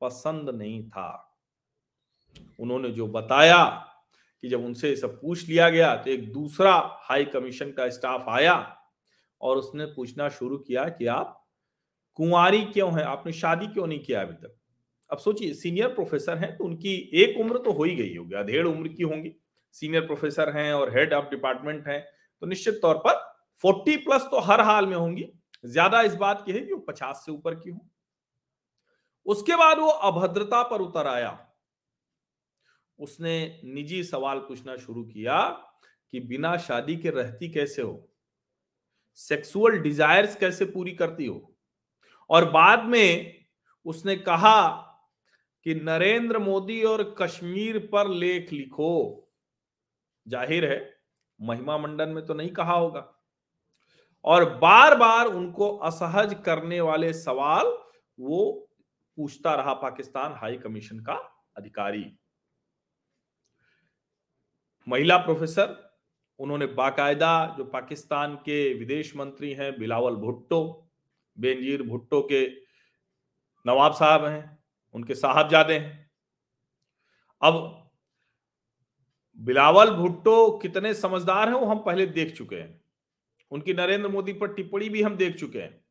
पसंद 0.00 0.50
नहीं 0.50 0.88
था। 0.90 1.38
उन्होंने 2.60 2.90
जो 2.90 3.06
बताया 3.06 3.64
कि 4.42 4.48
जब 4.48 4.64
उनसे 4.64 4.94
सब 4.96 5.20
पूछ 5.20 5.48
लिया 5.48 5.68
गया 5.70 5.94
तो 5.96 6.10
एक 6.10 6.32
दूसरा 6.32 6.72
हाई 7.02 7.24
कमीशन 7.24 7.70
का 7.70 7.88
स्टाफ 7.88 8.24
आया 8.28 8.56
और 9.40 9.56
उसने 9.56 9.86
पूछना 9.86 10.28
शुरू 10.28 10.58
किया 10.58 10.88
कि 10.88 11.06
आप 11.06 11.40
कुंवारी 12.14 12.64
क्यों 12.64 12.92
है? 12.98 13.04
आपने 13.04 13.32
शादी 13.32 13.66
क्यों 13.66 13.86
नहीं 13.86 14.00
किया 14.00 14.20
अभी 14.20 14.34
तक? 14.34 14.56
अब 15.10 15.18
सोचिए, 15.18 15.54
सीनियर 15.54 15.88
प्रोफेसर 15.88 16.38
हैं 16.38 16.56
तो 16.56 16.64
उनकी 16.64 16.94
एक 17.14 17.40
उम्र 17.40 17.58
तो 17.58 17.72
हो 17.72 17.84
ही 17.84 17.94
गई 17.96 18.14
होगी, 18.16 18.34
अधेड़ 18.34 18.66
उम्र 18.66 18.88
की 18.88 19.02
होंगी। 19.02 19.34
सीनियर 19.74 20.06
प्रोफेसर 20.06 20.56
हैं 20.56 20.72
और 20.74 20.96
हेड 20.96 21.12
ऑफ़ 21.14 21.30
डिपार्टमेंट 21.30 21.86
हैं 21.88 22.00
तो 22.42 22.46
निश्चित 22.46 22.78
तौर 22.82 22.98
पर 22.98 23.22
फोर्टी 23.60 23.96
प्लस 23.96 24.22
तो 24.22 24.40
हर 24.42 24.60
हाल 24.60 24.86
में 24.86 24.96
होंगी। 24.96 25.26
ज़्यादा 25.64 26.00
इस 26.02 26.14
बात 26.16 26.42
की 26.46 26.52
है 26.52 26.60
कि 26.60 26.72
वो 26.72 26.78
पचास 26.88 27.22
से 27.26 27.32
ऊपर 27.32 27.54
की 27.54 27.70
हो। 27.70 27.80
उसके 29.26 29.56
बाद 29.56 29.78
वो 29.78 29.88
अभद्रता 29.88 30.62
पर 30.62 30.80
उतर 30.80 31.06
आया। 31.06 31.38
उसने 32.98 33.60
निजी 33.64 34.02
सवाल 34.04 34.38
पूछना 34.38 34.76
शुरू 34.76 35.04
किया 35.04 35.40
कि 36.12 36.20
बिना 36.20 36.56
शादी 36.56 36.96
के 36.96 37.10
रहती 37.10 37.48
कैसे 37.52 37.82
हो? 37.82 38.08
सेक्सुअल 39.18 39.78
डिजायर्स 39.78 40.36
कैसे 40.36 40.64
पूरी 40.64 40.92
करती 40.92 41.26
हो? 41.26 41.54
और 42.30 42.50
बाद 42.50 42.84
में 42.84 43.44
उसने 43.86 44.16
कहा 44.16 44.70
कि 45.66 45.74
नरेंद्र 45.74 46.38
मोदी 46.38 46.82
और 46.82 47.02
कश्मीर 47.18 47.78
पर 47.92 48.08
लेख 48.10 48.52
लिखो। 48.52 49.23
ज़ाहिर 50.26 50.70
है 50.72 50.78
महिमा 51.40 51.76
मंडन 51.78 52.08
में 52.08 52.24
तो 52.26 52.34
नहीं 52.34 52.50
कहा 52.50 52.72
होगा। 52.72 53.10
और 54.24 54.44
बार 54.58 54.96
बार 54.96 55.26
उनको 55.26 55.68
असहज 55.78 56.34
करने 56.44 56.80
वाले 56.80 57.12
सवाल, 57.12 57.66
वो 58.18 58.68
पूछता 59.18 59.54
रहा 59.54 59.74
पाकिस्तान 59.74 60.32
हाई 60.32 60.56
कमीशन 60.56 60.98
का 61.00 61.14
अधिकारी। 61.56 62.04
महिला 64.86 65.16
प्रोफेसर, 65.18 65.76
उन्होंने 66.40 66.66
बाकायदा 66.68 67.54
जो 67.58 67.64
पाकिस्तान 67.64 68.34
के 68.36 68.72
विदेश 68.74 69.14
मंत्री 69.16 69.52
हैं, 69.52 69.78
बिलावल 69.78 70.16
भुट्टो 70.16 70.90
बेनजीर 71.38 71.82
भुट्टो 71.82 72.20
के 72.22 72.46
नवाब 73.66 73.92
साहब 73.92 74.24
हैं, 74.24 74.58
उनके 74.94 75.14
साहबजादे 75.14 75.78
हैं। 75.78 76.10
अब 77.42 77.83
बिलावल 79.38 79.90
भुट्टो 79.90 80.58
कितने 80.58 80.94
समझदार 80.94 81.48
हैं 81.48 81.54
वो 81.54 81.66
हम 81.66 81.78
पहले 81.78 82.06
देख 82.06 82.36
चुके 82.36 82.56
हैं। 82.56 82.80
उनकी 83.50 83.74
नरेंद्र 83.74 84.08
मोदी 84.08 84.32
पर 84.32 84.48
टिप्पणी 84.48 84.88
भी 84.88 85.02
हम 85.02 85.16
देख 85.16 85.36
चुके 85.36 85.58
हैं। 85.58 85.84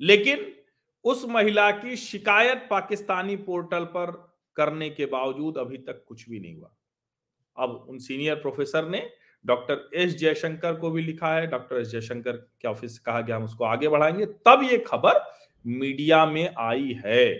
लेकिन 0.00 0.54
उस 1.04 1.24
महिला 1.24 1.70
की 1.70 1.96
शिकायत 1.96 2.66
पाकिस्तानी 2.70 3.36
पोर्टल 3.36 3.84
पर 3.84 4.36
करने 4.56 4.90
के 4.90 5.06
बावजूद 5.06 5.58
अभी 5.58 5.78
तक 5.78 6.04
कुछ 6.08 6.30
भी 6.30 6.40
नहीं 6.40 6.56
हुआ। 6.56 6.74
अब 7.58 7.86
उन 7.88 7.98
सीनियर 7.98 8.34
प्रोफेसर 8.34 8.88
ने 8.88 9.10
डॉक्टर 9.46 9.90
एस 9.94 10.16
जयशंकर 10.16 10.76
को 10.76 10.90
भी 10.90 11.02
लिखा 11.02 11.34
है। 11.34 11.46
डॉक्टर 11.46 11.76
एस 11.76 11.88
जयशंकर 11.88 12.32
के 12.32 12.68
ऑफ़िस 12.68 12.96
से 12.96 13.02
कहा 13.06 13.20
गया 13.20 13.36
हम 13.36 13.44
उसको 13.44 13.64
आगे 13.64 13.88
बढ़ाएँगे। 13.88 14.26
तब 14.26 14.60
ये 14.62 14.78
खबर 14.78 15.32
मीडिया 15.66 16.26
में 16.26 16.54
आई 16.58 17.00
है। 17.06 17.34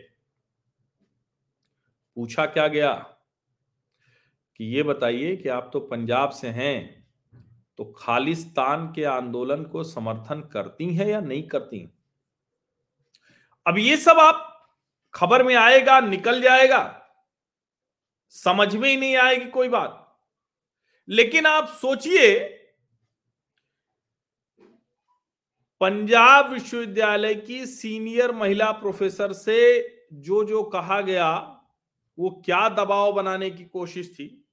पूछा 2.14 2.47
क्या 2.47 2.68
गया? 2.68 3.15
कि 4.56 4.64
ये 4.64 4.82
बताइए 4.82 5.36
कि 5.36 5.48
आप 5.48 5.70
तो 5.72 5.80
पंजाब 5.80 6.30
से 6.30 6.48
हैं 6.48 7.06
तो 7.78 7.84
खालिस्तान 7.98 8.86
के 8.92 9.04
आंदोलन 9.04 9.64
को 9.64 9.84
समर्थन 9.84 10.40
करती 10.52 10.94
हैं 10.94 11.06
या 11.06 11.20
नहीं 11.20 11.42
करती 11.42 11.88
अब 13.66 13.78
ये 13.78 13.96
सब 13.96 14.18
आप 14.18 14.52
खबर 15.14 15.42
में 15.42 15.54
आएगा, 15.54 16.00
निकल 16.00 16.40
जाएगा, 16.42 17.02
समझ 18.28 18.76
में 18.76 18.88
ही 18.88 18.96
नहीं 18.96 19.16
आएगी 19.16 19.46
कोई 19.46 19.68
बात। 19.68 20.18
लेकिन 21.08 21.46
आप 21.46 21.68
सोचिए, 21.68 22.38
पंजाब 25.80 26.52
विश्वविद्यालय 26.52 27.34
की 27.34 27.66
सीनियर 27.66 28.32
महिला 28.32 28.70
प्रोफेसर 28.72 29.32
से 29.32 29.58
जो 30.12 30.44
जो 30.44 30.62
कहा 30.62 31.00
गया, 31.00 31.30
वो 32.18 32.30
क्या 32.44 32.68
दबाव 32.68 33.12
बनाने 33.12 33.50
की 33.50 33.64
कोशिश 33.64 34.10
थी? 34.10 34.46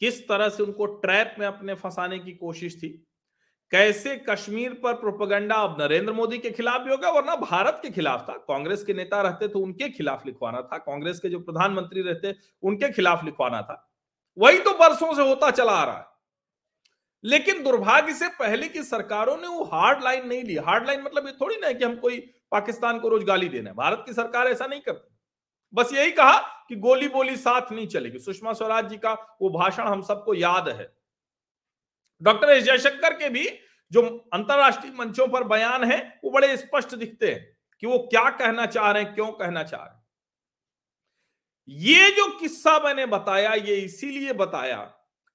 किस 0.00 0.28
तरह 0.28 0.48
से 0.48 0.62
उनको 0.62 0.86
ट्रैप 0.86 1.36
में 1.38 1.46
अपने 1.46 1.74
फंसाने 1.74 2.18
की 2.18 2.32
कोशिश 2.32 2.76
थी? 2.76 3.04
कैसे 3.70 4.16
कश्मीर 4.30 4.72
पर 4.72 4.92
प्रोपगंडा 4.92 5.54
अब 5.54 5.82
नरेंद्र 5.82 6.12
मोदी 6.12 6.38
के 6.38 6.50
खिलाफ 6.50 6.80
भी 6.80 6.90
होगा 6.90 7.10
वरना 7.10 7.36
भारत 7.36 7.78
के 7.82 7.90
खिलाफ 7.90 8.28
था? 8.28 8.32
कांग्रेस 8.32 8.84
के 8.84 8.94
नेता 8.94 9.22
रहते 9.22 9.48
तो 9.48 9.58
उनके 9.58 9.88
खिलाफ 9.88 10.26
लिखवाना 10.26 10.62
था। 10.62 10.78
कांग्रेस 10.78 11.18
के 11.18 11.28
जो 11.28 11.40
प्रधानमंत्री 11.40 12.02
रहते, 12.02 12.34
उनके 12.62 12.92
खिलाफ 12.92 13.24
लिखवाना 13.24 13.62
था। 13.62 13.92
वही 14.38 14.58
तो 14.58 14.70
बरसों 14.70 15.14
से 15.14 15.28
होता 15.28 15.50
चला 15.50 15.72
आ 15.72 15.84
रहा 15.84 15.98
है। 15.98 16.04
लेकिन 17.24 17.62
दुर्भाग्य 17.62 18.14
से 18.14 18.28
पहले 18.28 18.68
की 18.68 18.82
सरकारों 18.82 19.36
ने 19.36 19.46
वो 19.46 19.64
हार्ड 19.64 20.04
लाइन 20.04 20.28
नहीं 20.28 20.42
ली। 20.42 20.56
हार्ड 20.56 20.86
लाइन 20.86 21.02
मतलब 21.02 21.26
ये 21.26 21.32
थोड़ी 21.32 21.56
ना 21.56 21.66
है 21.66 21.74
कि 21.74 21.84
हम 21.84 21.96
कोई 21.96 22.20
पाकिस्तान 22.50 22.98
को 22.98 23.08
रोज 23.08 23.24
गाली 23.24 23.48
देना 23.48 23.70
है। 23.70 23.76
भारत 23.76 24.02
की 24.06 24.12
सरकार 24.12 24.46
ऐसा 24.46 24.66
नहीं 24.66 24.80
करती। 24.80 25.17
बस 25.74 25.92
यही 25.92 26.10
कहा 26.10 26.38
कि 26.68 26.76
गोली 26.76 27.08
बोली 27.08 27.36
साथ 27.36 27.72
नहीं 27.72 27.86
चलेगी। 27.86 28.18
सुषमा 28.18 28.52
स्वराज 28.52 28.88
जी 28.88 28.96
का 28.96 29.12
वो 29.42 29.50
भाषण 29.50 29.82
हम 29.82 30.02
सबको 30.02 30.34
याद 30.34 30.68
है। 30.68 30.92
डॉक्टर 32.22 32.50
एस 32.50 32.64
जयशंकर 32.64 33.12
के 33.12 33.28
भी 33.28 33.48
जो 33.92 34.02
अंतरराष्ट्रीय 34.34 34.92
मंचों 34.92 35.26
पर 35.28 35.44
बयान 35.44 35.84
है, 35.84 36.20
वो 36.24 36.30
बड़े 36.30 36.56
स्पष्ट 36.56 36.94
दिखते 36.94 37.32
हैं 37.32 37.56
कि 37.82 37.86
वो 37.86 37.98
क्या 37.98 38.28
कहना 38.30 38.66
चाह 38.66 38.90
रहे 38.90 39.02
हैं, 39.02 39.14
क्यों 39.14 39.30
कहना 39.32 39.62
चाह 39.62 39.84
रहे 39.84 39.94
हैं। 39.94 40.04
ये 41.68 42.10
जो 42.10 42.26
किस्सा 42.38 42.78
मैंने 42.80 43.06
बताया, 43.06 43.52
ये 43.52 43.76
इसीलिए 43.76 44.32
बताया 44.32 44.76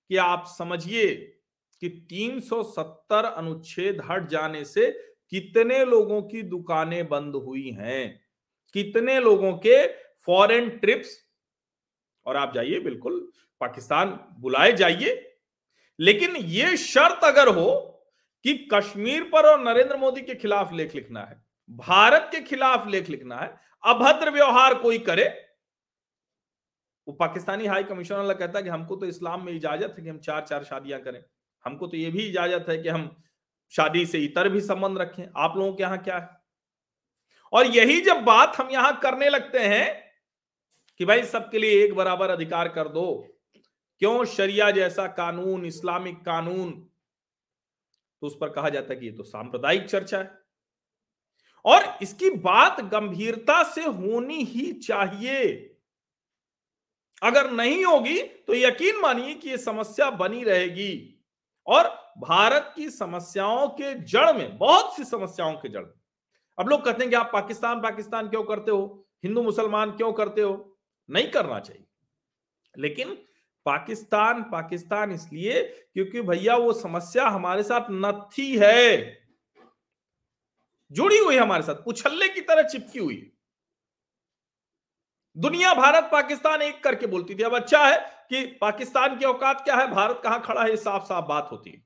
कि 0.10 0.18
आप 0.18 0.46
समझिए 0.48 1.16
कि 1.82 1.90
370 2.10 3.26
अनुच्छेद 3.26 4.02
हट 4.10 4.28
जाने 4.28 4.64
से 4.66 4.90
कितने 5.32 5.84
लोगों 5.86 6.22
की 6.22 6.42
दुकानें 6.42 7.08
बंद 7.10 7.36
हुई 7.36 7.70
हैं, 7.70 8.22
कितने 8.76 9.20
लोगों 9.20 9.54
के 9.58 9.86
फॉरेन 10.28 10.70
ट्रिप्स, 10.70 11.18
और 12.26 12.38
आप 12.38 12.54
जाइए, 12.54 12.80
बिल्कुल, 12.80 13.32
पाकिस्तान 13.62 14.10
बुलाए 14.40 14.72
जाइए। 14.72 15.30
लेकिन 16.00 16.36
यह 16.36 16.76
शर्त 16.76 17.24
अगर 17.24 17.48
हो 17.48 17.72
कि 18.46 18.54
कश्मीर 18.74 19.24
पर 19.24 19.46
और 19.46 19.60
नरेंद्र 19.64 19.98
मोदी 19.98 20.22
के 20.22 20.36
खिलाफ 20.36 20.74
लेख 20.74 20.96
लिखना 20.96 21.22
है, 21.22 21.42
भारत 21.70 22.30
के 22.32 22.42
खिलाफ 22.42 22.88
लेख 22.88 23.10
लिखना 23.10 23.38
है, 23.38 23.56
अभद्र 23.84 24.32
व्यवहार 24.32 24.74
कोई 24.76 24.98
करे, 25.00 25.24
वो 27.08 27.14
पाकिस्तानी 27.14 27.66
हाई 27.66 27.84
कमिश्नर 27.84 28.18
वाला 28.18 28.34
कहता 28.34 28.58
है 28.58 28.64
कि 28.64 28.70
हमको 28.70 28.96
तो 28.96 29.06
इस्लाम 29.06 29.46
में 29.46 29.54
इजाज़त 29.54 29.96
है 29.98 30.04
कि 30.04 30.10
हम 30.10 30.20
चार 30.20 30.42
चार 30.42 30.64
शादियाँ 30.64 31.00
करें। 31.02 31.24
हमको 31.66 31.88
तो 31.88 31.98
ये 31.98 32.10
भी 32.12 32.28
इजाज़त 32.28 32.66
है 32.70 32.78
कि 32.78 32.90
हम 32.90 33.24
शादी 33.74 34.06
से 34.06 34.20
इतर 34.20 34.50
भी 34.50 34.62
संबंध 34.62 34.98
रखें। 34.98 35.24
आप 35.38 35.58
लोगों 35.58 35.74
के 35.74 35.84
यहाँ 35.84 35.98
क्या 35.98 36.18
है? 36.18 36.30
और 37.54 37.66
यही 37.68 38.00
जब 38.02 38.24
बात 38.24 38.56
हम 38.58 38.70
यहाँ 38.70 39.00
करने 39.00 39.30
लगते 39.30 39.60
हैं 39.60 40.03
कि 40.98 41.06
भाई 41.06 41.24
सबके 41.24 41.60
लिए 41.60 41.86
एक 41.86 41.96
बराबर 41.96 42.30
अधिकार 42.30 42.68
कर 42.68 42.88
दो। 42.88 43.28
क्यों? 44.00 44.26
शरिया 44.26 44.72
जैसा 44.72 45.08
कानून, 45.08 45.66
इस्लामिक 45.66 46.18
कानून। 46.18 46.72
तो 48.22 48.28
उस 48.28 48.38
पर 48.42 48.50
कहा 48.50 48.70
जाता 48.70 48.94
है 48.94 49.00
कि 49.00 49.06
ये 49.06 49.12
तो 49.12 49.24
सांप्रदायिक 49.24 49.86
चर्चा 49.86 50.18
है। 50.18 50.44
और 51.66 51.98
इसकी 52.02 52.30
बात 52.30 52.82
गंभीरता 52.82 53.64
से 53.64 53.84
होनी 53.84 54.44
ही 54.44 54.74
चाहिए। 54.74 55.70
अगर 57.24 57.52
नहीं 57.52 57.86
होगी 57.86 58.24
तो 58.24 58.54
यकीन 58.54 59.00
मानिए 59.02 59.34
कि 59.34 59.50
यह 59.50 59.58
समस्या 59.58 60.10
बनी 60.10 60.44
रहेगी। 60.44 61.24
और 61.68 62.14
भारत 62.18 62.74
की 62.76 62.90
समस्याओं 62.90 63.68
के 63.68 63.94
जड़ 63.94 64.34
में, 64.34 64.58
बहुत 64.58 64.96
सी 64.96 65.04
समस्याओं 65.04 65.54
के 65.54 65.70
जड़ 65.70 65.84
में। 65.84 65.94
अब 66.60 66.70
लोग 66.70 66.86
कहते 66.86 67.02
हैं 67.02 67.10
कि 67.10 67.16
आप 67.16 67.30
पाकिस्तान 67.34 67.82
पाकिस्तान 67.82 68.30
क्यों 68.30 68.44
करते 68.44 68.72
हो? 68.72 69.08
हिंदू, 69.24 69.44
मुसलमान 69.44 69.92
क्यों 69.92 70.14
करते 70.14 70.42
हो? 70.42 70.73
नहीं 71.10 71.32
करना 71.32 71.60
चाहिए। 71.60 71.86
लेकिन 72.78 73.14
पाकिस्तान 73.66 74.44
पाकिस्तान 74.44 75.12
इसलिए 75.12 75.64
क्योंकि 75.94 76.22
भैया 76.22 76.56
वो 76.56 76.74
समस्या 76.74 77.28
हमारे 77.28 77.64
साथ 77.64 77.82
नथी 77.92 78.58
है। 78.58 78.98
जुड़ी 80.92 81.18
हुई 81.18 81.38
हमारे 81.38 81.64
साथ 81.64 81.76
उछल्ले 81.88 82.30
की 82.30 82.42
तरह 82.42 82.64
चिपकी 82.64 83.00
हुई 83.00 83.30
दुनिया, 85.38 85.74
भारत, 85.74 86.04
पाकिस्तान 86.04 86.62
एक 86.62 86.84
करके 86.84 87.08
बोलती 87.08 87.36
थी, 87.36 87.44
अब 87.44 87.56
अच्छा 87.56 87.88
है 87.88 88.00
कि 88.30 88.46
पाकिस्तान 88.46 89.20
की 89.20 89.26
औकात 89.26 89.62
क्या 89.62 89.76
है? 89.76 89.92
भारत 89.92 90.22
कहाँ 90.24 90.42
खड़ा 90.42 90.64
है? 90.64 90.76
साफ़ 90.78 91.04
साफ़ 91.04 91.26
बात 91.26 91.50
होती 91.52 91.70
है। 91.70 91.86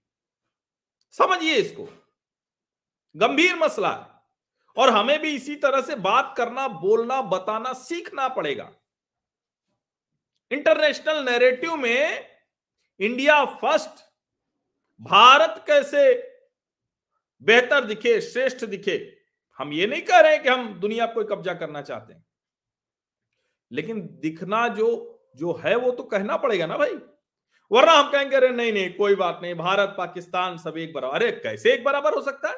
समझिए 1.12 1.56
इसको। 1.56 1.90
गंभीर 3.16 3.56
मसला 3.56 3.92
है। 3.92 4.08
और 4.78 4.90
हमें 4.90 5.20
भी 5.20 5.36
इसी 5.36 5.56
तरह 5.56 5.82
से 5.82 5.96
बात 5.96 6.34
करना, 6.38 6.68
बोलना, 6.68 7.22
बताना 7.22 7.74
सीखना 7.74 8.28
पड़ेगा। 8.28 8.77
इंटरनेशनल 10.52 11.26
नैरेटिव 11.26 11.76
में 11.76 12.26
इंडिया 13.00 13.46
फ़र्स्ट, 13.46 14.06
भारत 15.02 15.64
कैसे 15.68 16.34
बेहतर 17.42 17.86
दिखे, 17.86 18.22
श्रेष्ठ 18.22 18.66
दिखे? 18.66 19.18
हम 19.58 19.74
ये 19.74 19.88
नहीं 19.88 20.02
कह 20.02 20.20
रहे 20.20 20.34
हैं 20.34 20.44
कि 20.44 20.50
हम 20.50 20.80
दुनिया 20.80 21.06
को 21.06 21.24
कब्जा 21.24 21.54
करना 21.54 21.82
चाहते 21.82 22.14
हैं। 22.14 22.26
लेकिन 23.72 24.02
दिखना 24.02 24.68
जो 24.68 25.14
जो 25.36 25.54
है 25.54 25.76
वो 25.76 25.92
तो 25.92 26.04
कहना 26.04 26.38
पड़ेगा 26.38 26.66
ना 26.66 26.78
भाई। 26.78 26.94
वरना 27.72 27.92
हम 27.92 28.12
कहेंगे, 28.12 28.36
अरे 28.36 28.50
नहीं 28.50 28.74
नहीं, 28.74 28.94
कोई 28.94 29.16
बात 29.16 29.40
नहीं, 29.42 29.56
भारत, 29.56 29.96
पाकिस्तान 29.98 30.58
सब 30.58 30.78
एक 30.78 30.94
बराबर, 30.94 31.16
अरे 31.16 31.32
कैसे 31.32 31.74
एक 31.74 31.84
बराबर 31.84 32.14
हो 32.14 32.22
सकता 32.22 32.50
है? 32.50 32.56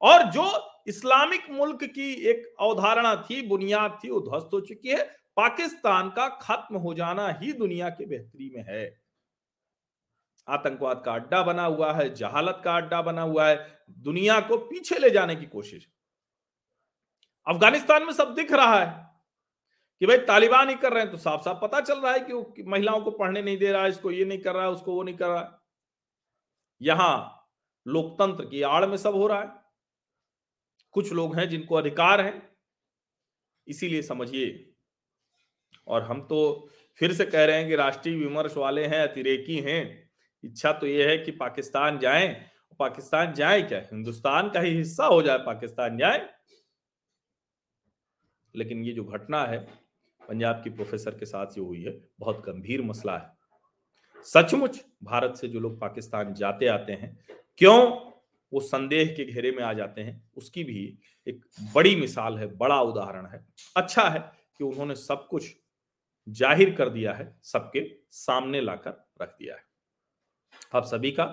और 0.00 0.22
जो 0.22 0.72
इस्लामिक 0.86 1.50
मुल्क 1.50 1.84
की 1.84 2.14
एक 2.14 2.54
अवधारणा 2.60 3.26
थी, 3.30 3.42
बुनियाद 3.42 4.00
थी, 4.04 4.10
वो 4.10 4.20
ध्वस्त 4.20 4.48
हो 4.52 4.60
चुकी 4.60 4.88
है। 4.88 5.23
पाकिस्तान 5.36 6.10
का 6.10 6.28
खत्म 6.28 6.76
हो 6.76 6.94
जाना 6.94 7.28
ही 7.28 7.52
दुनिया 7.52 7.88
के 7.88 8.06
बेहतरी 8.06 8.50
में 8.56 8.64
है। 8.68 9.00
आतंकवाद 10.48 11.02
का 11.04 11.12
अड्डा 11.14 11.42
बना 11.42 11.64
हुआ 11.64 11.92
है, 11.92 12.14
जहालत 12.14 12.60
का 12.64 12.76
अड्डा 12.76 13.02
बना 13.02 13.22
हुआ 13.22 13.48
है, 13.48 13.84
दुनिया 13.90 14.40
को 14.40 14.56
पीछे 14.56 14.98
ले 14.98 15.10
जाने 15.10 15.36
की 15.36 15.46
कोशिश। 15.46 15.88
अफ़गानिस्तान 17.48 18.04
में 18.04 18.12
सब 18.12 18.34
दिख 18.34 18.52
रहा 18.52 18.78
है 18.80 19.10
कि 20.00 20.06
भाई 20.06 20.18
तालिबान 20.18 20.68
ही 20.68 20.74
कर 20.74 20.92
रहे 20.92 21.02
हैं 21.02 21.12
तो 21.12 21.18
साफ़ 21.18 21.42
साफ़ 21.42 21.58
पता 21.62 21.80
चल 21.80 22.00
रहा 22.00 22.12
है 22.12 22.20
कि 22.20 22.62
महिलाओं 22.62 23.00
को 23.00 23.10
पढ़ने 23.10 23.42
नहीं 23.42 23.58
दे 23.58 23.72
रहा 23.72 23.82
है 23.82 23.88
इसको 23.88 24.10
ये 24.10 24.24
नहीं 24.24 24.38
कर 24.38 24.54
रहा 24.54 24.64
है 24.64 24.70
उसको 24.70 24.94
वो 24.94 25.02
नहीं 25.02 25.16
कर 25.16 25.28
रहा। 25.28 25.40
है 25.40 25.50
यहाँ 26.80 27.46
लोकतंत्र 27.86 28.44
की 28.44 28.62
आड़ 28.62 28.86
में 28.86 28.96
सब 28.96 29.14
हो 29.14 29.26
रहा 29.26 29.40
है। 29.40 29.52
कुछ 30.90 31.12
लोग 31.12 31.36
हैं 31.36 31.48
जिनको 31.48 31.74
अधिकार 31.74 32.20
है, 32.20 32.56
इसीलिए 33.66 34.02
समझिए 34.02 34.73
और 35.86 36.02
हम 36.02 36.20
तो 36.20 36.68
फिर 36.96 37.12
से 37.12 37.24
कह 37.24 37.44
रहे 37.44 37.56
हैं 37.56 37.68
कि 37.68 37.76
राष्ट्रीय 37.76 38.16
विमर्श 38.16 38.56
वाले 38.56 38.84
हैं, 38.84 39.00
अतिरेकी 39.08 39.56
हैं। 39.56 40.10
इच्छा 40.44 40.72
तो 40.72 40.86
यह 40.86 41.08
है 41.08 41.18
कि 41.18 41.30
पाकिस्तान 41.30 41.98
जाए। 41.98 42.46
पाकिस्तान 42.78 43.32
जाए 43.32 43.62
क्या? 43.62 43.78
हिंदुस्तान 43.78 44.50
का 44.50 44.60
ही 44.60 44.70
हिस्सा 44.70 45.06
हो 45.06 45.22
जाए, 45.22 45.38
पाकिस्तान 45.38 45.98
जाए। 45.98 46.28
लेकिन 48.56 48.84
ये 48.84 48.92
जो 48.92 49.04
घटना 49.04 49.44
है, 49.44 49.58
पंजाब 50.28 50.60
की 50.64 50.70
प्रोफेसर 50.70 51.10
के 51.10 51.26
साथ 51.26 51.46
ये 51.46 51.60
हुई 51.60 51.82
है, 51.82 52.00
बहुत 52.20 52.42
गंभीर 52.46 52.82
मसला 52.82 53.18
है। 53.18 53.30
सचमुच 54.24 54.84
भारत 55.04 55.36
से 55.36 55.48
जो 55.48 55.60
लोग 55.60 55.80
पाकिस्तान 55.80 56.34
जाते 56.34 56.66
आते 56.66 56.92
हैं, 56.92 57.18
क्यों 57.58 58.10
वो 58.52 58.60
संदेह 58.60 59.14
के 59.16 59.24
घेरे 59.24 59.50
में 59.50 59.62
आ 59.62 59.72
जाते 59.72 60.00
हैं, 60.00 60.30
उसकी 60.36 60.64
भी 60.64 60.98
एक 61.28 61.44
बड़ी 61.74 61.96
मिसाल 61.96 62.38
है, 62.38 62.46
बड़ा 62.46 62.80
उदाहरण 62.80 63.26
है। 63.26 63.46
अच्छा 63.76 64.02
है 64.02 64.32
कि 64.58 64.64
उन्होंने 64.64 64.94
सब 64.94 65.26
कुछ 65.26 65.56
ज़ाहिर 66.26 66.74
कर 66.74 66.88
दिया 66.88 67.12
है, 67.12 67.36
सबके 67.42 67.80
सामने 68.12 68.60
लाकर 68.60 69.04
रख 69.22 69.28
दिया 69.30 69.54
है। 69.54 69.62
आप 70.74 70.84
सभी 70.84 71.10
का 71.12 71.26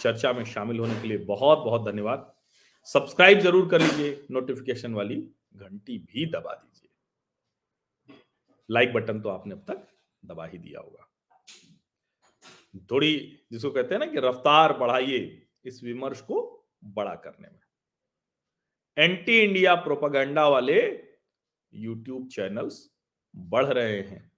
चर्चा 0.00 0.32
में 0.32 0.44
शामिल 0.44 0.78
होने 0.78 1.00
के 1.00 1.08
लिए 1.08 1.18
बहुत 1.26 1.58
बहुत 1.58 1.84
धन्यवाद। 1.86 2.32
सब्सक्राइब 2.86 3.38
ज़रूर 3.40 3.68
कर 3.70 3.80
लीजिए 3.80 4.26
नोटिफिकेशन 4.30 4.94
वाली 4.94 5.16
घंटी 5.56 5.98
भी 6.00 6.26
दबा 6.26 6.54
दीजिए। 6.54 8.16
लाइक 8.68 8.92
बटन 8.92 9.20
तो 9.20 9.28
आपने 9.28 9.54
अब 9.54 9.64
तक 9.68 9.86
दबा 10.22 10.46
ही 10.46 10.58
दिया 10.58 10.80
होगा। 10.80 11.04
थोड़ी 12.90 13.16
जिसको 13.52 13.70
कहते 13.70 13.94
हैं 13.94 13.98
ना 14.00 14.06
कि 14.06 14.20
रफ्तार 14.20 14.72
बढ़ाइए 14.78 15.20
इस 15.64 15.82
विमर्श 15.84 16.20
को 16.20 16.40
बड़ा 16.86 17.14
करने 17.16 17.48
में। 17.48 17.60
एंटी 18.96 19.38
इंडिया 19.38 19.74
प्रोपागेंडा 19.76 20.46
वाले 20.48 20.80
यूट्यूब 21.72 22.28
चैनल्स 22.28 22.88
बढ़ 23.34 23.66
रहे 23.66 24.00
हैं। 24.00 24.30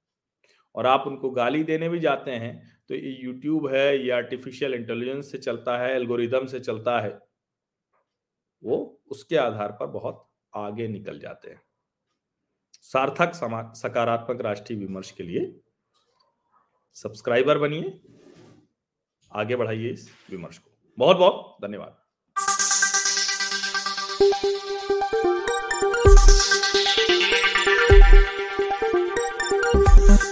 और 0.74 0.86
आप 0.86 1.04
उनको 1.06 1.30
गाली 1.30 1.62
देने 1.64 1.88
भी 1.88 2.00
जाते 2.00 2.30
हैं 2.32 2.52
तो 2.88 2.94
ये 2.94 3.10
यूट्यूब 3.22 3.66
है, 3.68 4.04
ये 4.04 4.10
आर्टिफिशियल 4.10 4.74
इंटेलिजेंस 4.74 5.30
से 5.32 5.38
चलता 5.38 5.76
है 5.78 5.94
एल्गोरिदम 5.94 6.46
से 6.46 6.60
चलता 6.60 6.98
है, 7.00 7.18
वो 8.62 9.02
उसके 9.10 9.36
आधार 9.36 9.72
पर 9.72 9.86
बहुत 9.88 10.26
आगे 10.52 10.88
निकल 10.88 11.18
जाते 11.18 11.50
हैं। 11.50 11.60
सार्थक 12.82 13.32
सकारात्मक 13.76 14.40
राष्ट्रीय 14.42 14.78
विमर्श 14.78 15.10
के 15.10 15.22
लिए 15.22 15.54
सब्सक्राइबर 16.96 17.58
बनिए, 17.58 18.00
आगे 19.32 19.56
बढ़ाइए 19.56 19.90
इस 19.90 20.10
विमर्श 20.30 20.58
को। 20.58 20.70
बहुत 20.98 21.16
बहुत 21.16 21.56
धन्यवाद। 21.62 21.96